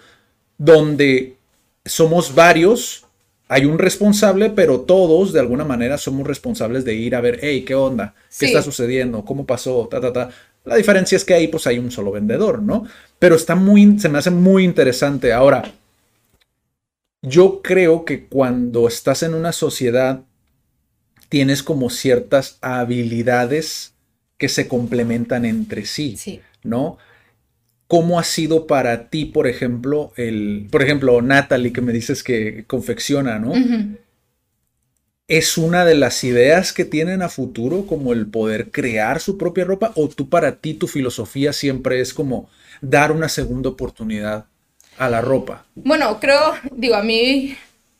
[0.57, 1.35] donde
[1.83, 3.05] somos varios,
[3.47, 7.63] hay un responsable, pero todos de alguna manera somos responsables de ir a ver, hey,
[7.65, 8.15] ¿qué onda?
[8.37, 9.25] ¿Qué está sucediendo?
[9.25, 9.87] ¿Cómo pasó?
[9.89, 10.29] Ta, ta, ta.
[10.63, 12.85] La diferencia es que ahí pues hay un solo vendedor, ¿no?
[13.19, 15.31] Pero está muy, se me hace muy interesante.
[15.31, 15.63] Ahora,
[17.21, 20.23] yo creo que cuando estás en una sociedad
[21.29, 23.93] tienes como ciertas habilidades
[24.37, 26.41] que se complementan entre sí, sí.
[26.63, 26.97] ¿no?
[27.87, 32.65] ¿Cómo ha sido para ti, por ejemplo, el, por ejemplo, Natalie, que me dices que
[32.65, 33.53] confecciona, ¿no?
[35.27, 39.65] ¿Es una de las ideas que tienen a futuro como el poder crear su propia
[39.65, 39.91] ropa?
[39.95, 42.49] ¿O tú para ti tu filosofía siempre es como
[42.81, 44.45] dar una segunda oportunidad
[44.97, 45.65] a la ropa?
[45.75, 47.55] Bueno, creo, digo, a mí,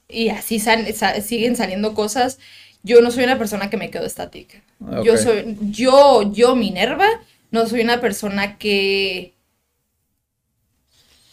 [0.08, 2.39] y así siguen saliendo cosas,
[2.84, 4.62] yo no soy una persona que me quedo estática.
[5.04, 7.08] Yo soy, yo, yo, Minerva,
[7.52, 9.36] no soy una persona que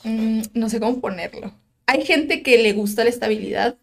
[0.05, 1.53] Mm, no sé cómo ponerlo.
[1.87, 3.77] Hay gente que le gusta la estabilidad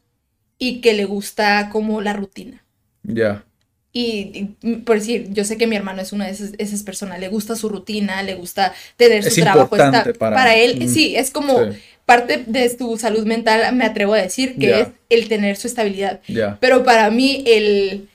[0.58, 2.64] y que le gusta como la rutina.
[3.04, 3.46] Ya.
[3.92, 4.52] Y,
[4.86, 7.70] por decir, yo sé que mi hermano es una de esas, personas, le gusta su
[7.70, 9.76] rutina, le gusta tener su trabajo.
[9.76, 11.60] Está, para, él, sí, es como
[12.06, 16.22] parte de su salud mental, me atrevo a decir, que es el tener su estabilidad.
[16.60, 18.08] Pero para mí, el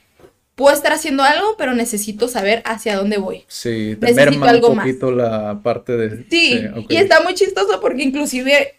[0.54, 3.44] puedo estar haciendo algo, pero necesito saber hacia dónde voy.
[3.48, 6.24] Sí, te necesito algo un poquito la parte de...
[6.30, 8.74] Sí, y está muy chistoso porque inclusive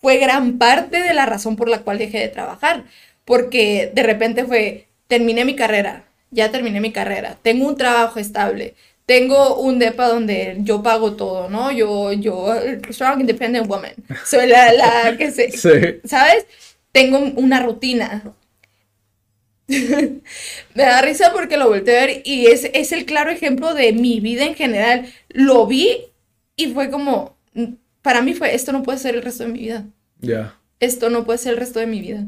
[0.00, 2.84] fue gran parte de la razón por la cual dejé de trabajar,
[3.24, 8.74] porque de repente fue, terminé mi carrera, ya terminé mi carrera, tengo un trabajo estable,
[9.06, 11.70] tengo un depa donde yo pago todo, ¿no?
[11.70, 12.52] Yo, yo,
[12.90, 16.00] strong independent woman, soy la, la que se, sí.
[16.04, 16.46] ¿sabes?
[16.90, 18.34] Tengo una rutina,
[20.74, 23.92] me da risa porque lo volteé a ver y es, es el claro ejemplo de
[23.92, 25.06] mi vida en general.
[25.28, 26.06] Lo vi
[26.56, 27.36] y fue como,
[28.02, 29.86] para mí fue, esto no puede ser el resto de mi vida.
[30.20, 30.58] Ya.
[30.80, 32.24] Esto no puede ser el resto de mi vida.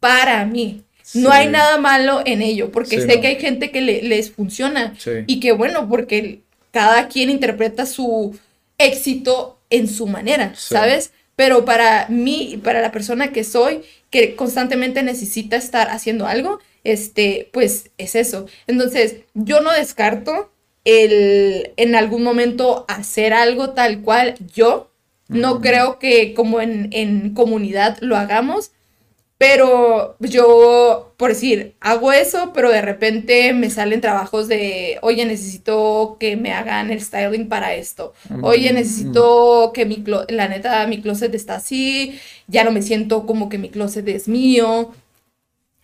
[0.00, 0.84] Para mí.
[1.14, 4.94] No hay nada malo en ello, porque sé que hay gente que les funciona.
[5.26, 6.40] Y que bueno, porque
[6.70, 8.38] cada quien interpreta su
[8.78, 11.12] éxito en su manera, ¿sabes?
[11.36, 17.48] Pero para mí, para la persona que soy, que constantemente necesita estar haciendo algo, este,
[17.52, 18.46] pues es eso.
[18.66, 20.50] Entonces, yo no descarto
[20.84, 24.88] el en algún momento hacer algo tal cual yo.
[25.28, 28.72] No creo que como en, en comunidad lo hagamos,
[29.40, 36.18] pero yo, por decir, hago eso, pero de repente me salen trabajos de, oye, necesito
[36.20, 38.12] que me hagan el styling para esto.
[38.42, 43.48] Oye, necesito que mi, la neta, mi closet está así, ya no me siento como
[43.48, 44.92] que mi closet es mío.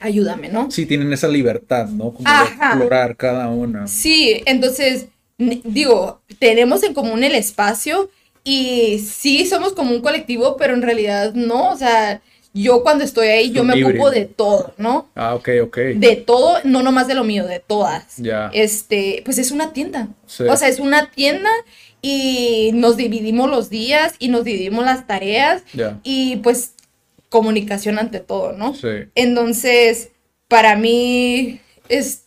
[0.01, 0.71] Ayúdame, ¿no?
[0.71, 2.13] Sí, tienen esa libertad, ¿no?
[2.13, 3.87] Como de explorar cada una.
[3.87, 5.07] Sí, entonces,
[5.39, 8.11] digo, tenemos en común el espacio
[8.45, 12.21] y sí somos como un colectivo, pero en realidad no, o sea
[12.63, 15.09] yo cuando estoy ahí, yo me ocupo de todo, ¿no?
[15.15, 15.77] Ah, ok, ok.
[15.97, 18.17] De todo, no nomás de lo mío, de todas.
[18.17, 18.51] Ya.
[18.55, 20.09] Este, pues es una tienda.
[20.49, 21.51] O sea, es una tienda
[22.01, 25.63] y nos dividimos los días y nos dividimos las tareas.
[26.03, 26.75] Y pues
[27.29, 28.75] comunicación ante todo, ¿no?
[28.75, 29.09] Sí.
[29.15, 30.11] Entonces,
[30.49, 32.26] para mí es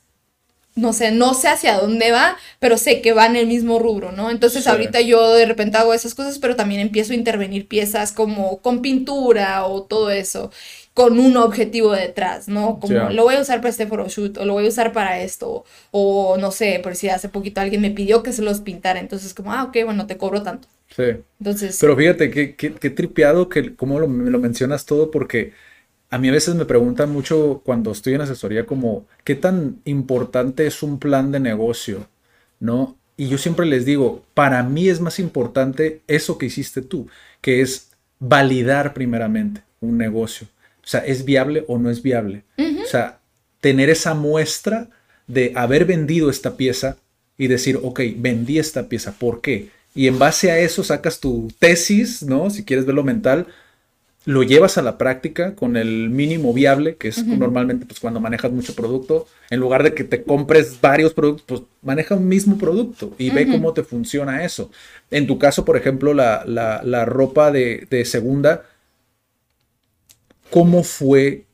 [0.79, 4.11] no sé, no sé hacia dónde va, pero sé que va en el mismo rubro,
[4.11, 4.31] ¿no?
[4.31, 8.61] Entonces ahorita yo de repente hago esas cosas, pero también empiezo a intervenir piezas como
[8.61, 10.51] con pintura o todo eso,
[10.93, 12.79] con un objetivo detrás, ¿no?
[12.79, 15.63] Como lo voy a usar para este photoshoot o lo voy a usar para esto,
[15.91, 19.33] o no sé, por si hace poquito alguien me pidió que se los pintara, entonces
[19.33, 20.67] como, ah, ok, bueno, te cobro tanto.
[20.95, 21.03] Sí.
[21.39, 21.77] Entonces...
[21.79, 25.53] Pero fíjate, qué, qué, qué tripeado que como lo, lo mencionas todo porque
[26.09, 30.65] a mí a veces me preguntan mucho cuando estoy en asesoría como, ¿qué tan importante
[30.65, 32.07] es un plan de negocio?
[32.59, 32.97] ¿No?
[33.15, 37.07] Y yo siempre les digo, para mí es más importante eso que hiciste tú,
[37.41, 40.47] que es validar primeramente un negocio.
[40.83, 42.43] O sea, ¿es viable o no es viable?
[42.57, 43.19] O sea,
[43.61, 44.89] tener esa muestra
[45.27, 46.97] de haber vendido esta pieza
[47.37, 49.69] y decir, ok, vendí esta pieza, ¿por qué?
[49.93, 52.49] Y en base a eso sacas tu tesis, ¿no?
[52.49, 53.47] Si quieres verlo mental,
[54.29, 58.51] lo llevas a la práctica con el mínimo viable, que es normalmente pues, cuando manejas
[58.51, 63.15] mucho producto, en lugar de que te compres varios productos, pues maneja un mismo producto
[63.17, 64.69] y ve cómo te funciona eso.
[65.09, 68.65] En tu caso, por ejemplo, la, la, ropa de, de, segunda,
[70.51, 71.45] ¿cómo fue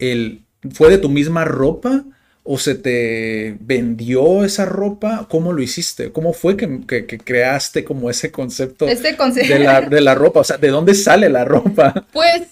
[0.00, 0.42] el...
[0.72, 2.04] ¿Fue de tu misma ropa?
[2.46, 5.26] O se te vendió esa ropa?
[5.30, 6.12] ¿Cómo lo hiciste?
[6.12, 9.16] ¿Cómo fue que, creaste como ese concepto, este
[9.48, 10.40] De, la, de la ropa?
[10.40, 12.06] O sea, ¿de dónde sale la ropa?
[12.12, 12.42] Pues,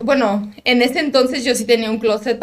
[0.00, 2.38] bueno, en ese entonces yo sí tenía un closet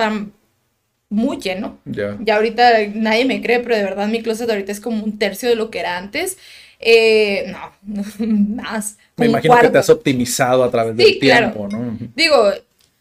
[1.09, 1.77] muy lleno.
[1.85, 2.17] Ya.
[2.19, 5.47] Ya ahorita nadie me cree, pero de verdad mi closet ahorita es como un tercio
[5.47, 6.39] de lo que era antes.
[6.79, 7.53] Eh,
[7.83, 8.97] no, más.
[9.15, 11.97] Me imagino que te has optimizado a través del tiempo, ¿no?
[12.15, 12.51] Digo,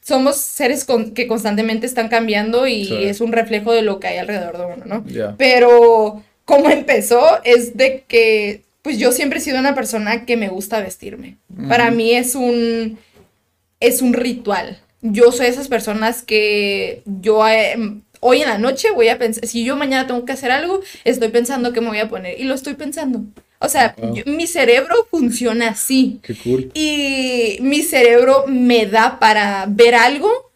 [0.04, 4.58] somos seres que constantemente están cambiando y es un reflejo de lo que hay alrededor
[4.58, 5.34] de uno, ¿no?
[5.38, 10.48] Pero como empezó es de que, pues yo siempre he sido una persona que me
[10.48, 11.38] gusta vestirme.
[11.68, 12.98] Para mí es un,
[13.80, 14.78] es un ritual.
[15.00, 17.74] Yo soy esas personas que yo eh,
[18.20, 21.28] hoy en la noche voy a pensar, si yo mañana tengo que hacer algo, estoy
[21.28, 23.22] pensando qué me voy a poner y lo estoy pensando.
[23.64, 23.96] O sea,
[24.26, 26.20] mi cerebro funciona así.
[26.22, 26.70] Qué cool.
[26.74, 30.52] Y mi cerebro me da para ver algo,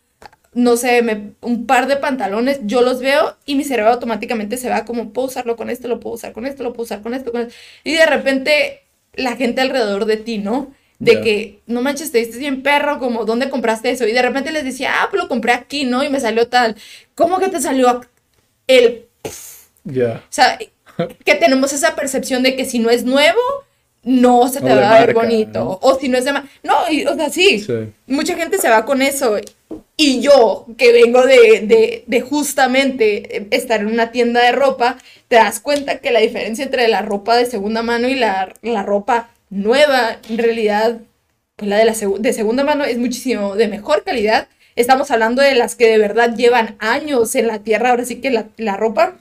[0.54, 1.02] no sé,
[1.40, 5.28] un par de pantalones, yo los veo y mi cerebro automáticamente se va como, puedo
[5.28, 7.54] usarlo con esto, lo puedo usar con esto, lo puedo usar con esto, con esto.
[7.84, 8.82] Y de repente
[9.14, 10.72] la gente alrededor de ti, ¿no?
[10.98, 14.04] De que, no manches, te viste bien perro, como, ¿dónde compraste eso?
[14.04, 16.02] Y de repente les decía, ah, pues lo compré aquí, ¿no?
[16.02, 16.74] Y me salió tal.
[17.14, 18.00] ¿Cómo que te salió
[18.66, 19.06] el...
[19.84, 20.24] Ya.
[20.24, 20.58] O sea,
[21.24, 23.40] que tenemos esa percepción de que si no es nuevo,
[24.02, 25.78] no se te va a ver bonito.
[25.82, 26.32] O si no es de...
[26.32, 26.76] No,
[27.10, 27.64] o sea, sí,
[28.06, 29.36] Mucha gente se va con eso.
[29.96, 34.96] Y yo, que vengo de, de, justamente estar en una tienda de ropa,
[35.26, 38.82] te das cuenta que la diferencia entre la ropa de segunda mano y la, la
[38.82, 40.98] ropa nueva, en realidad,
[41.56, 44.48] pues la de, la de segunda mano es muchísimo de mejor calidad.
[44.76, 48.30] Estamos hablando de las que de verdad llevan años en la tierra, ahora sí que
[48.30, 49.16] la, la ropa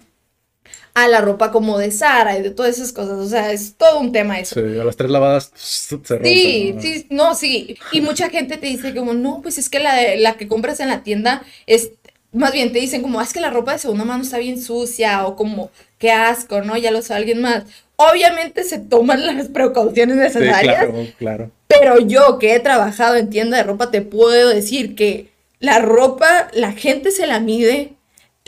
[0.98, 3.20] a la ropa como de Sara y de todas esas cosas.
[3.20, 4.56] O sea, es todo un tema eso.
[4.56, 7.78] Sí, a las tres lavadas se rompe, Sí, sí, no, sí.
[7.92, 10.80] Y mucha gente te dice como, no, pues es que la, de, la que compras
[10.80, 11.92] en la tienda es,
[12.32, 14.60] más bien te dicen como, ah, es que la ropa de segunda mano está bien
[14.60, 15.70] sucia o como,
[16.00, 16.76] qué asco, ¿no?
[16.78, 17.66] Ya lo sabe alguien más.
[17.98, 20.58] Obviamente se toman las precauciones necesarias.
[20.58, 21.52] Sí, claro, claro.
[21.68, 25.30] Pero yo que he trabajado en tienda de ropa te puedo decir que
[25.60, 27.97] la ropa, la gente se la mide,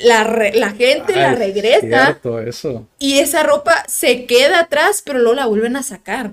[0.04, 2.20] la, la gente la regresa.
[2.45, 2.88] eso.
[3.00, 6.32] Y esa ropa se queda atrás, pero luego la vuelven a sacar.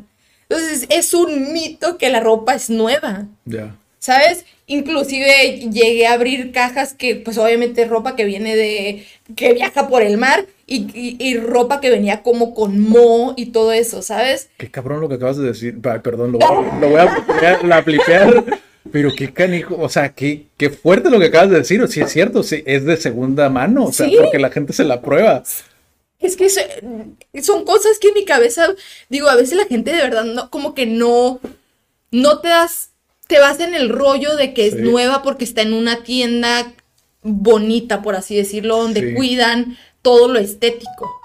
[0.48, 3.26] Entonces es un mito que la ropa es nueva.
[3.44, 3.76] Ya.
[3.98, 4.44] ¿Sabes?
[4.68, 10.02] Inclusive llegué a abrir cajas que, pues obviamente ropa que viene de, que viaja por
[10.02, 14.50] el mar y, ropa que venía como con mo y todo eso, ¿sabes?
[14.58, 15.80] Qué cabrón lo que acabas de decir.
[15.80, 17.74] perdón, lo, voy a, lo
[18.92, 22.00] pero qué canijo, o sea, qué, qué fuerte lo que acabas de decir, o si
[22.00, 25.42] es cierto, si es de segunda mano, o sea, porque la gente se la prueba.
[26.18, 26.48] Es que
[27.42, 28.68] son cosas que en mi cabeza,
[29.08, 31.40] digo, a veces la gente de verdad no, como que no,
[32.10, 32.90] no te das,
[33.26, 36.72] te vas en el rollo de que es nueva porque está en una tienda
[37.22, 41.20] bonita, por así decirlo, donde cuidan todo lo estético.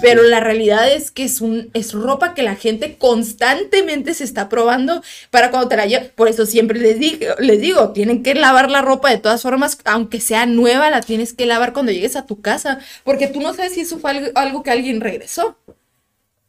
[0.00, 4.48] Pero la realidad es que es, un, es ropa que la gente constantemente se está
[4.48, 6.08] probando para cuando te la llevas.
[6.08, 9.78] Por eso siempre les digo, les digo, tienen que lavar la ropa de todas formas,
[9.84, 13.52] aunque sea nueva, la tienes que lavar cuando llegues a tu casa, porque tú no
[13.52, 15.58] sabes si eso fue algo, que alguien regresó.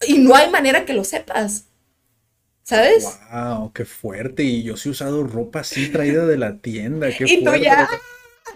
[0.08, 1.66] Y no hay manera que lo sepas.
[2.64, 3.20] ¿Sabes?
[3.32, 3.74] ¡Wow!
[3.74, 4.44] ¡Qué fuerte!
[4.44, 7.10] Y yo sí he usado ropa así traída de la tienda.
[7.10, 7.66] ¡Qué y fuerte!
[7.66, 7.90] ya.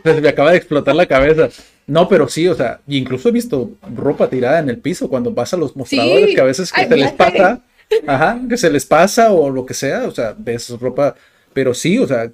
[0.03, 1.49] me acaba de explotar la cabeza.
[1.87, 5.53] No, pero sí, o sea, incluso he visto ropa tirada en el piso cuando vas
[5.53, 7.61] a los mostradores, que a veces que se les pasa,
[8.07, 11.15] ajá, que se les pasa o lo que sea, o sea, ves ropa,
[11.53, 12.31] pero sí, o sea,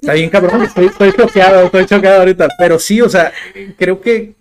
[0.00, 3.32] está bien cabrón, estoy, estoy choqueado, estoy choqueado ahorita, pero sí, o sea,
[3.78, 4.34] creo que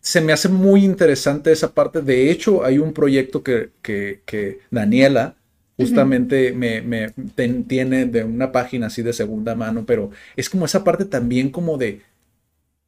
[0.00, 2.00] se me hace muy interesante esa parte.
[2.00, 5.34] De hecho, hay un proyecto que, que, que Daniela,
[5.78, 7.10] justamente me, me
[7.68, 11.78] tiene de una página así de segunda mano, pero es como esa parte también como
[11.78, 12.02] de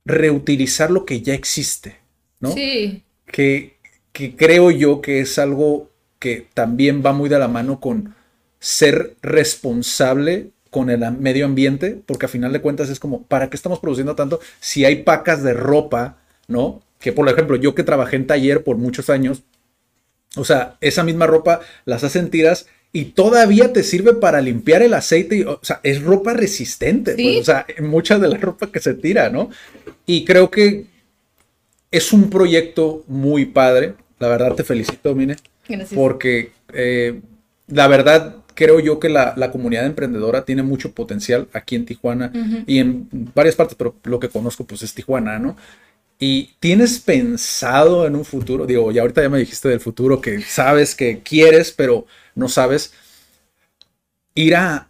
[0.05, 1.99] reutilizar lo que ya existe,
[2.41, 2.53] ¿no?
[2.53, 3.05] Sí.
[3.27, 3.77] Que,
[4.13, 5.89] que creo yo que es algo
[6.19, 8.15] que también va muy de la mano con
[8.59, 13.57] ser responsable con el medio ambiente, porque a final de cuentas es como, ¿para qué
[13.57, 16.19] estamos produciendo tanto si hay pacas de ropa,
[16.49, 16.83] ¿no?
[17.01, 19.43] Que por ejemplo, yo que trabajé en taller por muchos años,
[20.37, 24.95] o sea, esa misma ropa las hacen tiras y todavía te sirve para limpiar el
[24.95, 25.47] aceite.
[25.47, 27.15] o sea, es ropa resistente.
[27.15, 29.51] Pues, o sea, mucha de la ropa que se tira, ¿no?
[30.07, 30.87] Y creo que
[31.91, 33.95] es un proyecto muy padre.
[34.19, 35.37] La verdad te felicito, Mine.
[35.69, 35.93] Gracias.
[35.95, 37.21] Porque eh,
[37.69, 42.31] la verdad creo yo que la, comunidad emprendedora tiene mucho potencial aquí en Tijuana
[42.67, 45.57] y en varias partes, pero lo que conozco pues es Tijuana, ¿no?
[46.19, 50.43] Y tienes pensado en un futuro, digo, ya ahorita ya me dijiste del futuro que
[50.43, 52.05] sabes que quieres, pero
[52.35, 52.93] no sabes,
[54.35, 54.89] ir a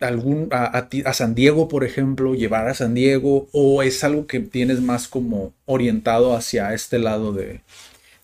[0.00, 4.26] algún, a, a a San Diego, por ejemplo, llevar a San Diego, o es algo
[4.26, 7.62] que tienes más como orientado hacia este lado de...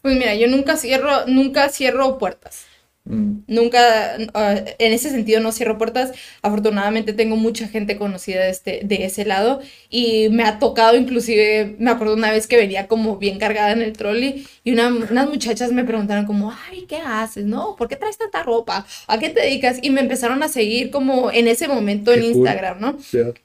[0.03, 2.67] Pues mira, yo nunca cierro, nunca cierro puertas.
[3.05, 6.13] Mm, Nunca, ah, en ese sentido no cierro puertas.
[6.43, 9.61] Afortunadamente tengo mucha gente conocida de, este, de ese lado
[9.91, 13.83] y me ha tocado inclusive, me acuerdo una vez que venía como bien cargada en
[13.83, 17.45] el trolley y una- unas muchachas me preguntaron como, ay, ¿qué haces?
[17.45, 17.77] ¿No?
[17.77, 18.87] ¿Por qué traes tanta ropa?
[19.07, 19.79] ¿A qué te dedicas?
[19.83, 22.29] Y me empezaron a seguir como en ese momento en cool.
[22.31, 22.97] Instagram, ¿no?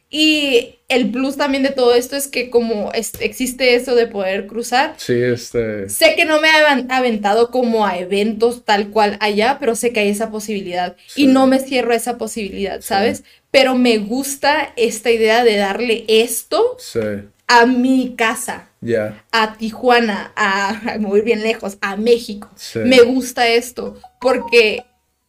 [0.09, 4.47] Y el plus también de todo esto es que como es- existe eso de poder
[4.47, 5.89] cruzar, Sí, este...
[5.89, 9.99] Sé que no me he aventado como a eventos tal cual allá, pero sé que
[9.99, 11.23] hay esa posibilidad Sí.
[11.23, 13.23] y no me cierro a esa posibilidad, ¿sabes?
[13.51, 16.99] Pero me gusta esta idea de darle esto Sí,
[17.47, 19.21] a mi casa, ya.
[19.33, 22.49] a Tijuana, a, a muy bien lejos, a México.
[22.55, 22.79] Sí.
[22.79, 24.85] Me gusta esto porque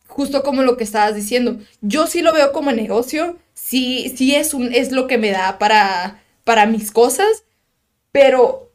[0.06, 3.36] justo como lo que estabas diciendo, yo sí lo veo como negocio,
[3.68, 7.44] sí, sí es un, es lo que me da para, para mis cosas,
[8.12, 8.70] pero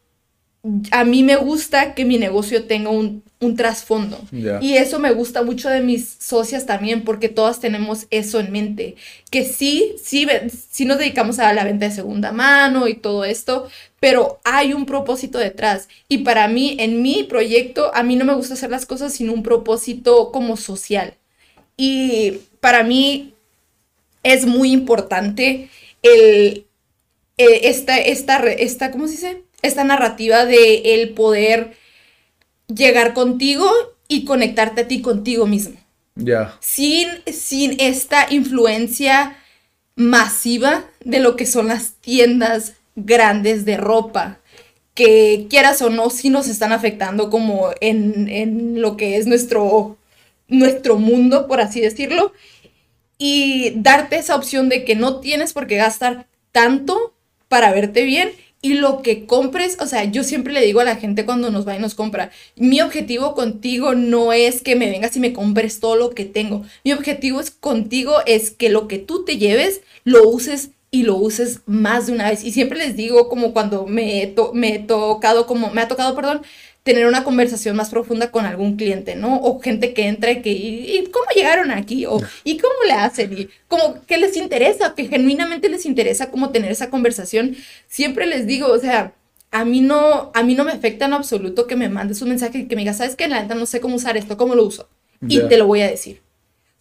[0.91, 4.21] a mí me gusta que mi negocio tenga un, un trasfondo.
[4.61, 8.95] Y eso me gusta mucho de mis socias también, porque todas tenemos eso en mente.
[9.31, 10.27] Que sí, sí,
[10.69, 13.67] sí nos dedicamos a la venta de segunda mano y todo esto,
[13.99, 15.89] pero hay un propósito detrás.
[16.07, 19.31] Y para mí, en mi proyecto, a mí no me gusta hacer las cosas sin
[19.31, 21.15] un propósito como social.
[21.75, 23.32] Y para mí
[24.23, 25.69] es muy importante
[26.01, 26.65] el,
[27.37, 29.43] eh, esta, esta, esta, ¿cómo se dice?
[29.61, 31.73] Esta narrativa de el poder
[32.67, 33.69] llegar contigo
[34.07, 35.77] y conectarte a ti contigo mismo.
[36.15, 36.57] Ya.
[36.59, 39.37] Sin, sin esta influencia
[39.95, 44.39] masiva de lo que son las tiendas grandes de ropa,
[44.93, 49.97] que quieras o no, sí nos están afectando como en, en lo que es nuestro,
[50.47, 52.31] nuestro mundo, por así decirlo,
[53.25, 57.13] y darte esa opción de que no tienes por qué gastar tanto
[57.47, 58.31] para verte bien
[58.61, 61.65] y lo que compres, o sea, yo siempre le digo a la gente cuando nos
[61.65, 65.79] va y nos compra, mi objetivo contigo no es que me vengas y me compres
[65.79, 66.63] todo lo que tengo.
[66.83, 71.15] Mi objetivo es contigo es que lo que tú te lleves lo uses y lo
[71.15, 72.43] uses más de una vez.
[72.43, 76.15] Y siempre les digo como cuando me to- me he tocado como me ha tocado,
[76.15, 76.41] perdón,
[76.83, 79.37] tener una conversación más profunda con algún cliente, ¿no?
[79.37, 82.05] O gente que entra y que, ¿y, y cómo llegaron aquí?
[82.05, 83.37] O, ¿y cómo le hacen?
[83.37, 87.55] Y como que les interesa, que genuinamente les interesa como tener esa conversación.
[87.87, 89.13] Siempre les digo, o sea,
[89.51, 92.59] a mí no, a mí no me afecta en absoluto que me mandes un mensaje
[92.59, 93.27] y que me digas, ¿sabes qué?
[93.27, 94.89] La neta no sé cómo usar esto, ¿cómo lo uso?
[95.25, 96.21] Y te lo voy a decir.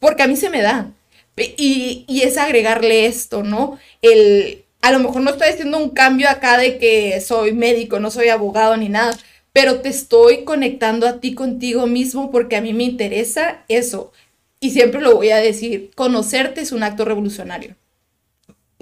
[0.01, 0.91] Porque a mí se me da.
[1.37, 3.79] Y, y es agregarle esto, ¿no?
[4.01, 8.11] El, a lo mejor no estoy haciendo un cambio acá de que soy médico, no
[8.11, 9.17] soy abogado ni nada,
[9.53, 14.13] pero te estoy conectando a ti contigo mismo porque a mí me interesa eso.
[14.61, 17.75] Y siempre lo voy a decir, conocerte es un acto revolucionario.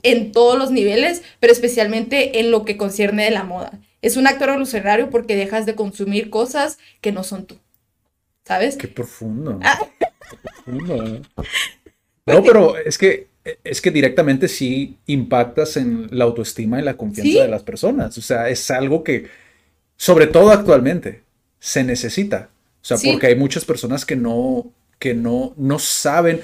[0.02, 3.72] En todos los niveles, pero especialmente en lo que concierne de la moda.
[4.02, 7.56] Es un acto revolucionario porque dejas de consumir cosas que no son tú.
[8.44, 8.76] ¿Sabes?
[8.76, 9.60] Qué profundo.
[9.62, 9.78] Ah.
[9.98, 11.22] Qué profundo, ¿eh?
[12.26, 13.28] No, pero es que
[13.64, 17.38] es que directamente sí impactas en la autoestima y la confianza Sí.
[17.40, 18.16] de las personas.
[18.18, 19.26] O sea, es algo que,
[20.00, 21.20] sobre todo actualmente,
[21.58, 22.48] se necesita.
[22.80, 23.10] O sea, Sí.
[23.10, 26.40] porque hay muchas personas que no, que no, no saben.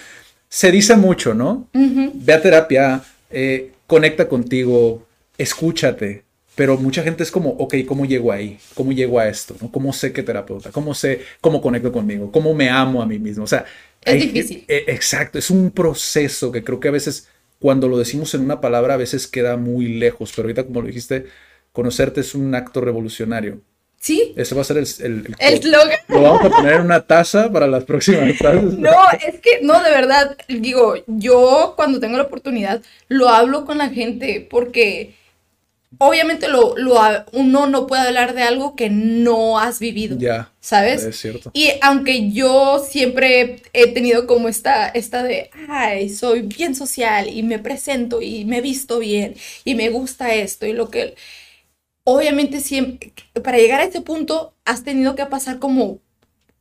[0.51, 1.67] Se dice mucho, ¿no?
[1.73, 2.13] Ujú.
[2.13, 5.07] Ve a terapia, eh, conecta contigo,
[5.39, 6.25] escúchate.
[6.55, 8.59] Pero mucha gente es como, ok, ¿cómo llego ahí?
[8.75, 9.57] ¿Cómo llego a esto?
[9.63, 9.73] ¿no?
[9.73, 10.71] ¿Cómo sé qué terapeuta?
[10.71, 12.31] ¿Cómo sé cómo conecto conmigo?
[12.31, 13.45] ¿Cómo me amo a mí mismo?
[13.45, 13.65] O sea,
[14.03, 14.65] Es hay- difícil.
[14.69, 17.29] eh, exacto, es un proceso que creo que a veces,
[17.59, 20.33] cuando lo decimos en una palabra, a veces queda muy lejos.
[20.37, 21.25] Pero ahorita, como lo dijiste,
[21.77, 23.61] conocerte es un acto revolucionario.
[23.99, 25.71] Sí, Ese va a ser el, el, el-.
[26.09, 28.75] Lo vamos a poner en una taza para las próximas tazas.
[28.75, 28.93] No,
[29.27, 33.89] es que no, de verdad, digo, yo cuando tengo la oportunidad lo hablo con la
[33.89, 35.15] gente porque
[35.99, 37.01] obviamente lo, lo
[37.33, 41.05] uno no puede hablar de algo que no has vivido, Ya, ¿sabes?
[41.05, 41.51] es cierto.
[41.55, 47.43] Y aunque yo siempre he tenido como esta, esta de, ay, soy bien social y
[47.43, 49.35] me presento y me visto bien
[49.65, 51.15] y me gusta esto y lo que...
[52.09, 53.13] Obviamente siempre,
[53.43, 55.99] para llegar a ese punto has tenido que pasar como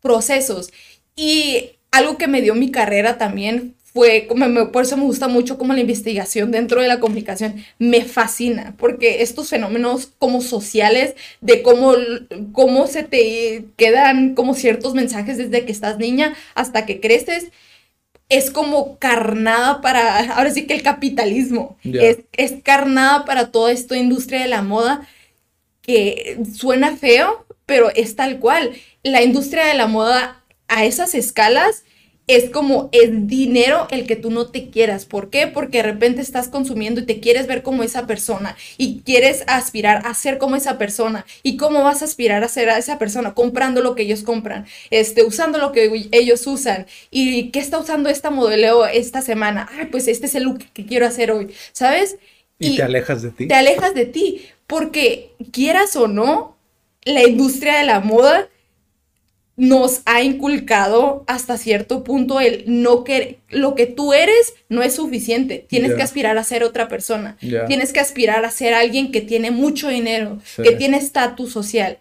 [0.02, 0.72] procesos.
[1.16, 5.28] Y algo que me dio mi carrera también fue, como me- por eso me gusta
[5.28, 11.16] mucho como la investigación dentro de la comunicación, me fascina, porque estos fenómenos como sociales,
[11.42, 11.94] de cómo,
[12.52, 17.52] cómo se te quedan como ciertos mensajes desde que estás niña hasta que creces,
[18.30, 23.98] es como carnada para, ahora sí que el capitalismo, es, es carnada para toda esta
[23.98, 25.08] industria de la moda
[25.86, 28.72] que suena feo, pero es tal cual.
[29.04, 31.84] La industria de la moda a esas escalas
[32.28, 35.06] es como es dinero el que tú no te quieras.
[35.06, 35.48] ¿Por qué?
[35.48, 40.02] Porque de repente estás consumiendo y te quieres ver como esa persona y quieres aspirar
[40.06, 41.26] a ser como esa persona.
[41.44, 43.34] ¿Y cómo vas a aspirar a ser a esa persona?
[43.36, 46.88] Comprando lo que ellos compran, este, usando lo que ellos usan.
[47.12, 49.70] ¿Y qué está usando esta modelo esta semana?
[49.78, 52.18] Ay, pues este es el look que quiero hacer hoy, ¿sabes?
[52.58, 53.48] Y, te alejas de ti.
[53.48, 56.58] Te alejas de ti, porque quieras o no,
[57.04, 58.50] la industria de la moda
[59.58, 64.96] nos ha inculcado hasta cierto punto el no que lo que tú eres no es
[64.96, 65.66] suficiente.
[65.70, 67.38] Tienes que aspirar a ser otra persona.
[67.40, 72.00] Tienes que aspirar a ser alguien que tiene mucho dinero, que tiene estatus social.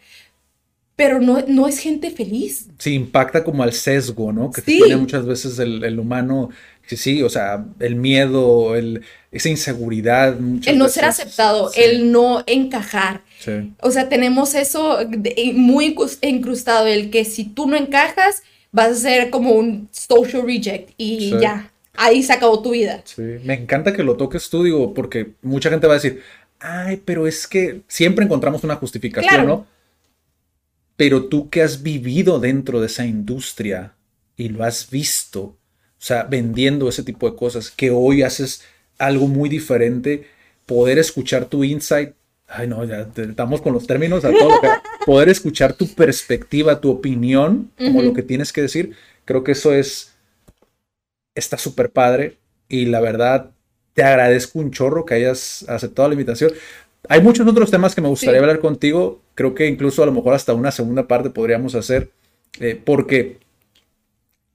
[0.96, 2.68] Pero no, no es gente feliz.
[2.78, 4.50] Sí, impacta como al sesgo, ¿no?
[4.50, 6.50] Que tiene muchas veces el, humano.
[6.86, 9.02] Sí, sí, o sea, el miedo, el,
[9.32, 10.36] esa inseguridad.
[10.66, 13.22] El no ser aceptado, el no encajar
[13.80, 14.98] o sea, tenemos eso
[15.54, 18.42] muy incrustado, el que si tú no encajas,
[18.72, 23.02] vas a ser como un social reject y ya, ahí se acabó tu vida.
[23.04, 26.22] Sí, me encanta que lo toques tú, digo, porque mucha gente va a decir,
[26.60, 29.66] ay, pero es que siempre encontramos una justificación, ¿no?
[30.96, 33.94] Pero tú que has vivido dentro de esa industria
[34.36, 35.56] y lo has visto,
[36.04, 38.62] o sea, vendiendo ese tipo de cosas, que hoy haces
[38.98, 40.26] algo muy diferente,
[40.66, 42.12] poder escuchar tu insight
[42.46, 44.60] ay no, ya estamos con los términos a todo,
[45.06, 48.92] poder escuchar tu perspectiva, tu opinión, como lo que tienes que decir,
[49.24, 50.12] creo que eso es,
[51.34, 52.36] está súper padre
[52.68, 53.50] y la verdad
[53.94, 56.52] te agradezco un chorro que hayas aceptado la invitación.
[57.08, 60.34] Hay muchos otros temas que me gustaría hablar contigo, creo que incluso a lo mejor
[60.34, 62.10] hasta una segunda parte podríamos hacer,
[62.60, 63.38] eh, porque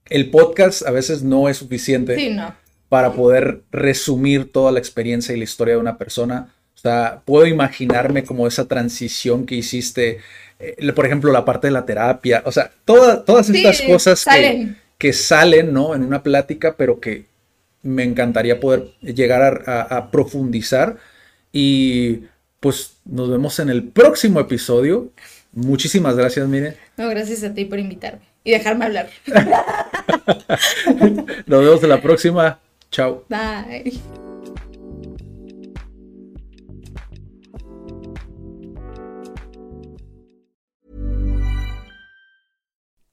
[0.10, 2.36] el podcast a veces no es suficiente
[2.88, 7.45] para poder resumir toda la experiencia y la historia de una persona o sea, puedo
[7.45, 10.19] imaginarme como esa transición que hiciste,
[10.60, 15.11] eh, por ejemplo, la parte de la terapia, o sea, todas estas cosas Que, que,
[15.11, 15.94] salen, ¿no?
[15.94, 17.26] En una plática, pero que
[17.84, 20.95] me encantaría poder llegar a, profundizar.
[21.52, 22.22] Y
[22.61, 25.11] pues nos vemos en el próximo episodio.
[25.52, 26.77] Muchísimas gracias, Mire.
[26.95, 29.09] No, gracias a ti por invitarme y dejarme hablar.
[31.45, 32.59] nos vemos en la próxima.
[32.91, 33.23] Chao.
[33.30, 33.93] Bye.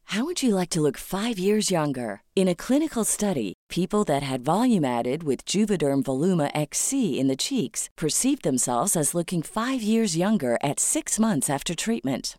[0.06, 2.22] How would you like to look five years younger?
[2.34, 7.36] In a clinical study, people that had volume added with Juvederm Voluma XC in the
[7.36, 12.38] cheeks perceived themselves as looking five years younger at six months after treatment.